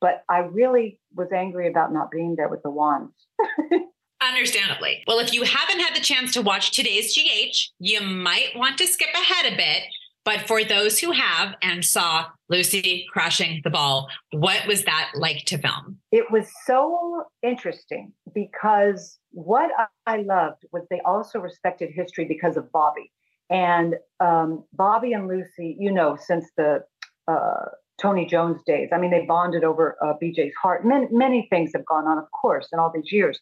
[0.00, 3.12] but i really was angry about not being there with the wands
[4.20, 5.04] Understandably.
[5.06, 8.86] Well, if you haven't had the chance to watch today's GH, you might want to
[8.88, 9.82] skip ahead a bit.
[10.28, 15.46] But for those who have and saw Lucy crashing the ball, what was that like
[15.46, 16.00] to film?
[16.12, 19.70] It was so interesting because what
[20.06, 23.10] I loved was they also respected history because of Bobby.
[23.48, 26.84] And um, Bobby and Lucy, you know, since the
[27.26, 27.64] uh,
[27.98, 30.84] Tony Jones days, I mean, they bonded over uh, BJ's heart.
[30.84, 33.40] Many, many things have gone on, of course, in all these years.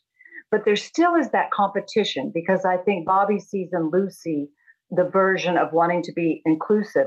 [0.53, 4.51] But there still is that competition because I think Bobby sees in Lucy
[4.91, 7.07] the version of wanting to be inclusive.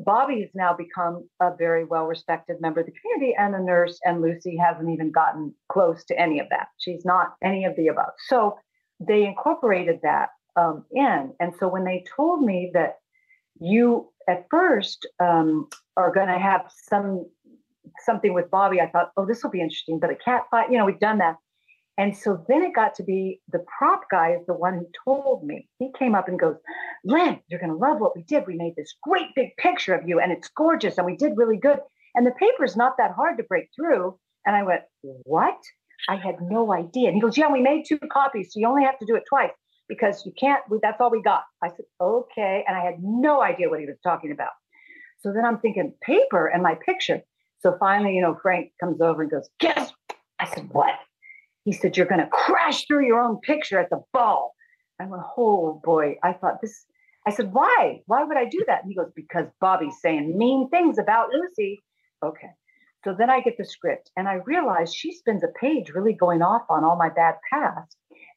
[0.00, 3.98] Bobby has now become a very well respected member of the community and a nurse,
[4.04, 6.68] and Lucy hasn't even gotten close to any of that.
[6.78, 8.12] She's not any of the above.
[8.28, 8.56] So
[9.00, 11.32] they incorporated that um, in.
[11.40, 12.96] And so when they told me that
[13.60, 17.26] you at first um, are going to have some
[18.00, 20.00] something with Bobby, I thought, oh, this will be interesting.
[20.00, 21.36] But a cat fight, you know, we've done that.
[21.96, 25.44] And so then it got to be the prop guy is the one who told
[25.44, 25.68] me.
[25.78, 26.56] He came up and goes,
[27.04, 28.46] Lynn, you're going to love what we did.
[28.46, 31.56] We made this great big picture of you and it's gorgeous and we did really
[31.56, 31.78] good.
[32.14, 34.18] And the paper is not that hard to break through.
[34.44, 35.58] And I went, What?
[36.08, 37.08] I had no idea.
[37.08, 38.52] And he goes, Yeah, we made two copies.
[38.52, 39.52] So you only have to do it twice
[39.88, 41.44] because you can't, we, that's all we got.
[41.62, 42.64] I said, Okay.
[42.66, 44.52] And I had no idea what he was talking about.
[45.20, 47.22] So then I'm thinking, paper and my picture.
[47.60, 49.92] So finally, you know, Frank comes over and goes, Guess?
[50.40, 50.94] I said, What?
[51.64, 54.54] He said, You're going to crash through your own picture at the ball.
[55.00, 56.16] I went, Oh boy.
[56.22, 56.84] I thought this.
[57.26, 58.00] I said, Why?
[58.06, 58.82] Why would I do that?
[58.82, 61.82] And he goes, Because Bobby's saying mean things about Lucy.
[62.24, 62.50] Okay.
[63.04, 66.40] So then I get the script and I realize she spends a page really going
[66.40, 67.96] off on all my bad past.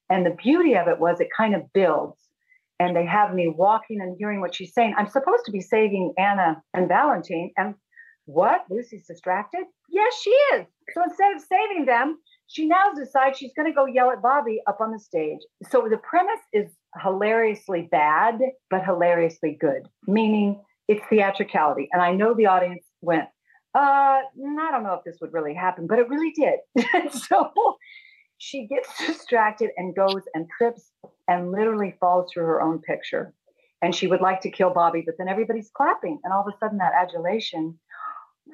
[0.09, 2.21] And the beauty of it was it kind of builds.
[2.79, 4.93] And they have me walking and hearing what she's saying.
[4.97, 7.51] I'm supposed to be saving Anna and Valentine.
[7.57, 7.75] And
[8.25, 8.65] what?
[8.69, 9.63] Lucy's distracted?
[9.89, 10.65] Yes, she is.
[10.93, 12.17] So instead of saving them,
[12.47, 15.39] she now decides she's going to go yell at Bobby up on the stage.
[15.69, 16.71] So the premise is
[17.01, 18.39] hilariously bad,
[18.69, 21.89] but hilariously good, meaning it's theatricality.
[21.91, 23.25] And I know the audience went,
[23.75, 24.21] uh, I
[24.71, 27.11] don't know if this would really happen, but it really did.
[27.27, 27.51] so
[28.37, 30.89] she gets distracted and goes and trips
[31.27, 33.33] and literally falls through her own picture.
[33.81, 36.19] And she would like to kill Bobby, but then everybody's clapping.
[36.23, 37.77] And all of a sudden, that adulation,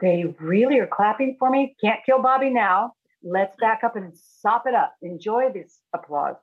[0.01, 1.75] they really are clapping for me.
[1.79, 2.93] Can't kill Bobby now
[3.23, 4.95] let's back up and sop it up.
[5.01, 6.35] Enjoy this applause.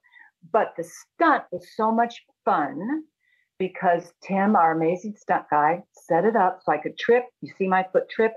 [0.53, 3.05] But the stunt was so much fun
[3.59, 7.25] because Tim, our amazing stunt guy, set it up so I could trip.
[7.43, 8.33] You see my foot trip.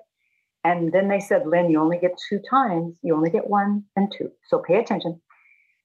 [0.65, 2.97] And then they said, Lynn, you only get two times.
[3.01, 4.31] You only get one and two.
[4.47, 5.21] So pay attention.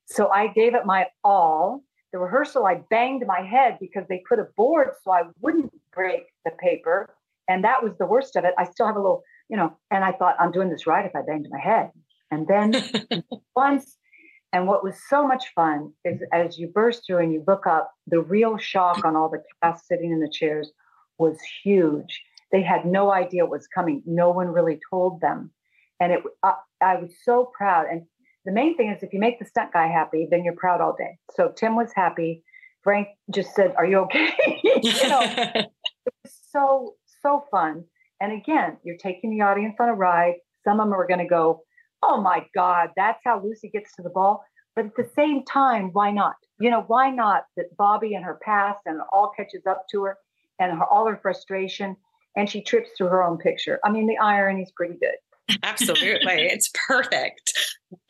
[0.06, 1.82] So I gave it my all.
[2.12, 6.22] The rehearsal, I banged my head because they put a board so I wouldn't break
[6.44, 7.14] the paper.
[7.48, 8.54] And that was the worst of it.
[8.58, 11.14] I still have a little, you know, and I thought, I'm doing this right if
[11.14, 11.90] I banged my head.
[12.30, 12.74] And then
[13.56, 13.96] once,
[14.52, 17.92] and what was so much fun is as you burst through and you look up,
[18.06, 20.70] the real shock on all the cast sitting in the chairs
[21.18, 22.22] was huge.
[22.50, 24.02] They had no idea what was coming.
[24.06, 25.50] No one really told them.
[26.00, 27.86] And it, I, I was so proud.
[27.90, 28.02] And
[28.44, 30.96] the main thing is if you make the stunt guy happy, then you're proud all
[30.96, 31.18] day.
[31.34, 32.42] So Tim was happy.
[32.82, 34.30] Frank just said, Are you okay?
[34.64, 35.68] you know, it
[36.24, 37.84] was so, so fun.
[38.20, 40.34] And again, you're taking the audience on a ride.
[40.64, 41.62] Some of them are going to go,
[42.02, 44.44] Oh my God, that's how Lucy gets to the ball.
[44.76, 46.36] But at the same time, why not?
[46.60, 50.18] You know, why not that Bobby and her past and all catches up to her
[50.60, 51.96] and her, all her frustration
[52.36, 53.80] and she trips through her own picture.
[53.84, 55.16] I mean, the irony is pretty good.
[55.62, 56.42] Absolutely.
[56.42, 57.52] it's perfect.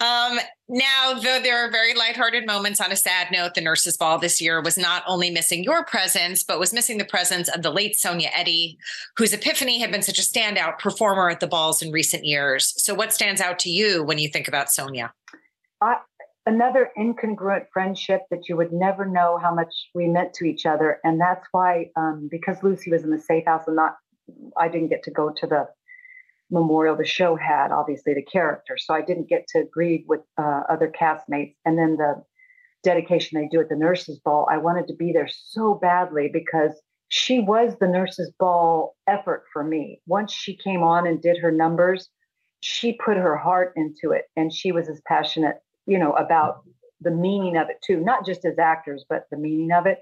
[0.01, 4.19] Um, now, though there are very lighthearted moments on a sad note, the nurses' ball
[4.19, 7.71] this year was not only missing your presence, but was missing the presence of the
[7.71, 8.77] late Sonya Eddy,
[9.17, 12.75] whose epiphany had been such a standout performer at the balls in recent years.
[12.77, 15.13] So, what stands out to you when you think about Sonia?
[16.49, 20.99] Another incongruent friendship that you would never know how much we meant to each other.
[21.05, 23.97] And that's why, um, because Lucy was in the safe house and not,
[24.57, 25.69] I didn't get to go to the
[26.51, 28.77] memorial the show had, obviously the character.
[28.79, 31.55] So I didn't get to grieve with uh, other castmates.
[31.65, 32.23] And then the
[32.83, 36.73] dedication they do at the nurses' ball, I wanted to be there so badly because
[37.09, 40.01] she was the nurses' ball effort for me.
[40.07, 42.09] Once she came on and did her numbers,
[42.61, 46.63] she put her heart into it, and she was as passionate, you know, about
[47.01, 49.99] the meaning of it too, not just as actors, but the meaning of it.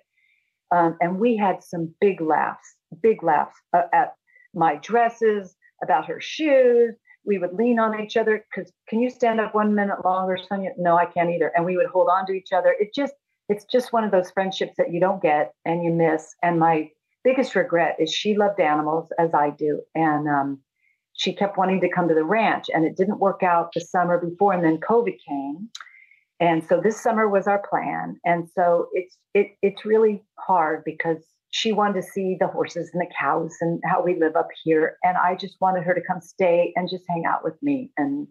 [0.70, 4.14] Um, and we had some big laughs, big laughs uh, at
[4.54, 6.94] my dresses, about her shoes.
[7.24, 10.70] We would lean on each other because can you stand up one minute longer, Sonya?
[10.78, 11.52] No, I can't either.
[11.56, 12.74] And we would hold on to each other.
[12.78, 13.14] It just,
[13.48, 16.34] it's just one of those friendships that you don't get and you miss.
[16.42, 16.90] And my
[17.24, 19.82] biggest regret is she loved animals as I do.
[19.94, 20.60] And um,
[21.14, 24.18] she kept wanting to come to the ranch and it didn't work out the summer
[24.18, 24.52] before.
[24.52, 25.68] And then COVID came.
[26.38, 28.20] And so this summer was our plan.
[28.24, 31.24] And so it's, it, it's really hard because
[31.56, 34.98] she wanted to see the horses and the cows and how we live up here.
[35.02, 37.90] And I just wanted her to come stay and just hang out with me.
[37.96, 38.28] And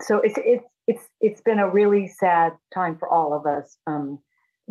[0.00, 3.76] so it's it's it's it's been a really sad time for all of us.
[3.88, 4.20] Um,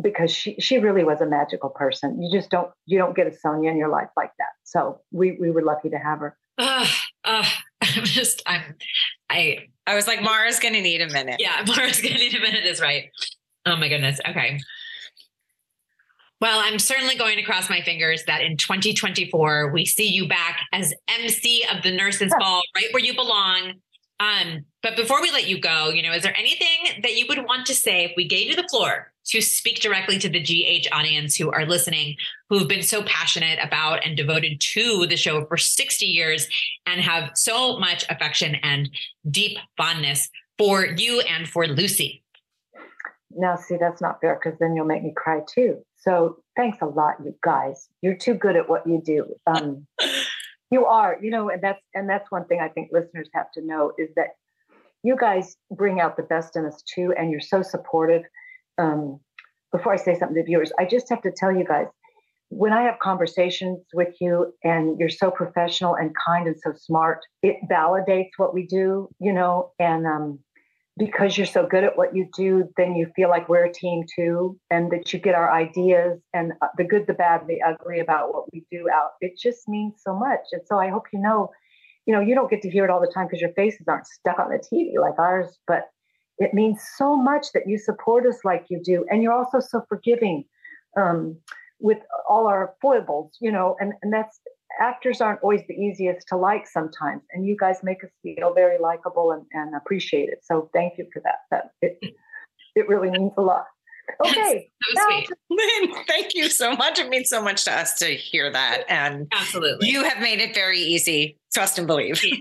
[0.01, 2.21] because she she really was a magical person.
[2.21, 4.53] You just don't you don't get a Sonya in your life like that.
[4.63, 6.37] So we we were lucky to have her.
[6.57, 6.87] Uh,
[7.25, 7.45] uh,
[7.81, 8.75] I'm just I'm
[9.29, 11.41] I I was like Mara's gonna need a minute.
[11.41, 13.09] Yeah, Mara's gonna need a minute is right.
[13.65, 14.21] Oh my goodness.
[14.29, 14.61] Okay.
[16.41, 20.61] Well, I'm certainly going to cross my fingers that in 2024 we see you back
[20.73, 23.73] as MC of the Nurses Ball, right where you belong.
[24.19, 27.45] Um, but before we let you go, you know, is there anything that you would
[27.45, 30.87] want to say if we gave you the floor to speak directly to the GH
[30.91, 32.15] audience who are listening,
[32.49, 36.47] who have been so passionate about and devoted to the show for 60 years
[36.87, 38.89] and have so much affection and
[39.29, 40.27] deep fondness
[40.57, 42.23] for you and for Lucy?
[43.29, 45.83] Now, see, that's not fair because then you'll make me cry too.
[46.01, 47.87] So thanks a lot, you guys.
[48.01, 49.35] You're too good at what you do.
[49.47, 49.87] Um,
[50.71, 53.65] you are, you know, and that's and that's one thing I think listeners have to
[53.65, 54.29] know is that
[55.03, 58.23] you guys bring out the best in us too, and you're so supportive.
[58.77, 59.19] Um,
[59.71, 61.87] before I say something to viewers, I just have to tell you guys
[62.51, 67.19] when I have conversations with you and you're so professional and kind and so smart,
[67.41, 70.39] it validates what we do, you know, and um,
[70.97, 74.03] because you're so good at what you do, then you feel like we're a team
[74.13, 77.99] too, and that you get our ideas and uh, the good, the bad, the ugly
[77.99, 79.11] about what we do out.
[79.21, 80.41] It just means so much.
[80.51, 81.49] And so I hope you know,
[82.05, 84.07] you know, you don't get to hear it all the time because your faces aren't
[84.07, 85.89] stuck on the TV like ours, but
[86.39, 89.05] it means so much that you support us like you do.
[89.09, 90.43] And you're also so forgiving
[90.97, 91.37] um,
[91.79, 94.39] with all our foibles, you know, and, and that's
[94.79, 98.77] actors aren't always the easiest to like sometimes, and you guys make us feel very
[98.79, 100.37] likable and, and appreciated.
[100.43, 101.39] So thank you for that.
[101.49, 101.99] That it
[102.75, 103.65] it really means a lot.
[104.25, 105.29] Okay, so sweet.
[106.07, 106.99] thank you so much.
[106.99, 110.53] It means so much to us to hear that, and absolutely, you have made it
[110.53, 111.37] very easy.
[111.53, 112.21] Trust and believe.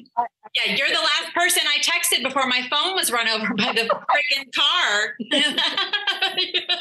[0.57, 3.83] Yeah, you're the last person I texted before my phone was run over by the
[3.83, 5.15] freaking car.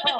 [0.08, 0.18] oh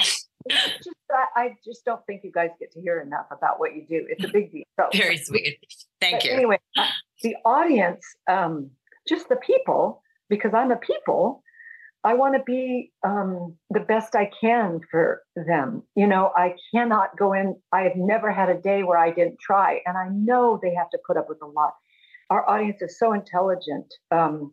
[0.49, 0.89] just,
[1.37, 4.07] I just don't think you guys get to hear enough about what you do.
[4.09, 4.65] It's a big deal.
[4.79, 5.59] So, Very sweet.
[6.01, 6.33] Thank you.
[6.33, 6.89] Anyway, uh,
[7.23, 8.71] the audience, um,
[9.09, 11.43] just the people, because I'm a people,
[12.03, 15.83] I want to be um, the best I can for them.
[15.95, 17.57] You know, I cannot go in.
[17.73, 20.89] I have never had a day where I didn't try, and I know they have
[20.91, 21.75] to put up with a lot.
[22.31, 23.93] Our audience is so intelligent.
[24.11, 24.53] Um,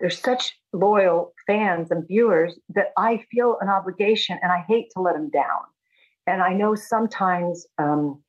[0.00, 5.00] they're such loyal fans and viewers that I feel an obligation and I hate to
[5.00, 5.62] let them down.
[6.26, 8.22] And I know sometimes um,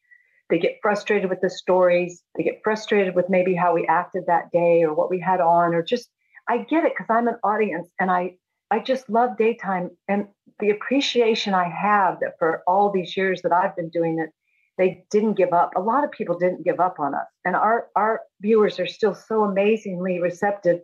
[0.49, 4.51] they get frustrated with the stories, they get frustrated with maybe how we acted that
[4.51, 6.09] day or what we had on, or just
[6.47, 8.35] I get it because I'm an audience and I
[8.69, 10.27] I just love daytime and
[10.59, 14.29] the appreciation I have that for all these years that I've been doing it,
[14.77, 15.71] they didn't give up.
[15.75, 17.27] A lot of people didn't give up on us.
[17.45, 20.79] And our our viewers are still so amazingly receptive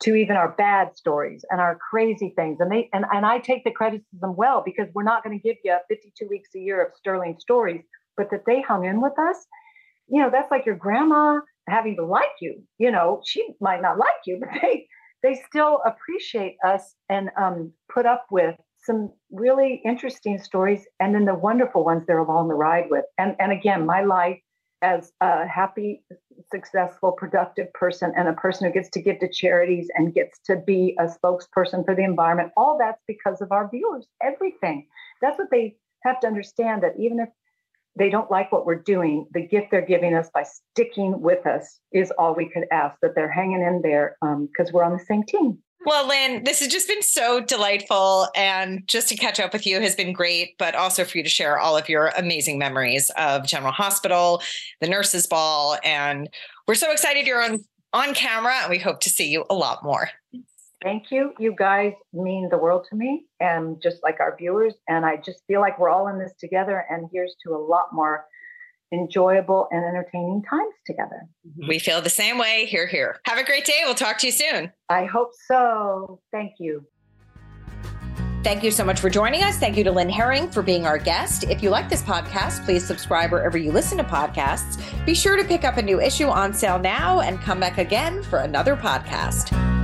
[0.00, 2.58] to even our bad stories and our crazy things.
[2.60, 5.56] And they and, and I take the criticism well because we're not going to give
[5.64, 7.82] you 52 weeks a year of sterling stories,
[8.16, 9.36] but that they hung in with us,
[10.08, 12.62] you know, that's like your grandma having to like you.
[12.78, 14.86] You know, she might not like you, but they
[15.22, 18.54] they still appreciate us and um, put up with
[18.88, 23.04] some really interesting stories and then the wonderful ones they're along the ride with.
[23.18, 24.38] And, and again, my life
[24.82, 26.04] as a happy,
[26.50, 30.56] successful, productive person and a person who gets to give to charities and gets to
[30.56, 34.86] be a spokesperson for the environment, all that's because of our viewers, everything.
[35.20, 37.28] That's what they have to understand that even if
[37.96, 41.80] they don't like what we're doing, the gift they're giving us by sticking with us
[41.92, 45.04] is all we could ask that they're hanging in there because um, we're on the
[45.04, 45.58] same team.
[45.88, 48.28] Well, Lynn, this has just been so delightful.
[48.36, 51.30] And just to catch up with you has been great, but also for you to
[51.30, 54.42] share all of your amazing memories of General Hospital,
[54.82, 55.78] the nurses' ball.
[55.82, 56.28] And
[56.66, 57.64] we're so excited you're on,
[57.94, 60.10] on camera and we hope to see you a lot more.
[60.82, 61.32] Thank you.
[61.38, 64.74] You guys mean the world to me and just like our viewers.
[64.88, 66.84] And I just feel like we're all in this together.
[66.90, 68.26] And here's to a lot more
[68.92, 71.28] enjoyable and entertaining times together.
[71.56, 71.84] We mm-hmm.
[71.84, 72.66] feel the same way.
[72.66, 73.20] Hear, hear.
[73.24, 73.80] Have a great day.
[73.84, 74.72] We'll talk to you soon.
[74.88, 76.20] I hope so.
[76.32, 76.84] Thank you.
[78.44, 79.58] Thank you so much for joining us.
[79.58, 81.44] Thank you to Lynn Herring for being our guest.
[81.44, 84.80] If you like this podcast, please subscribe wherever you listen to podcasts.
[85.04, 88.22] Be sure to pick up a new issue on sale now and come back again
[88.22, 89.77] for another podcast.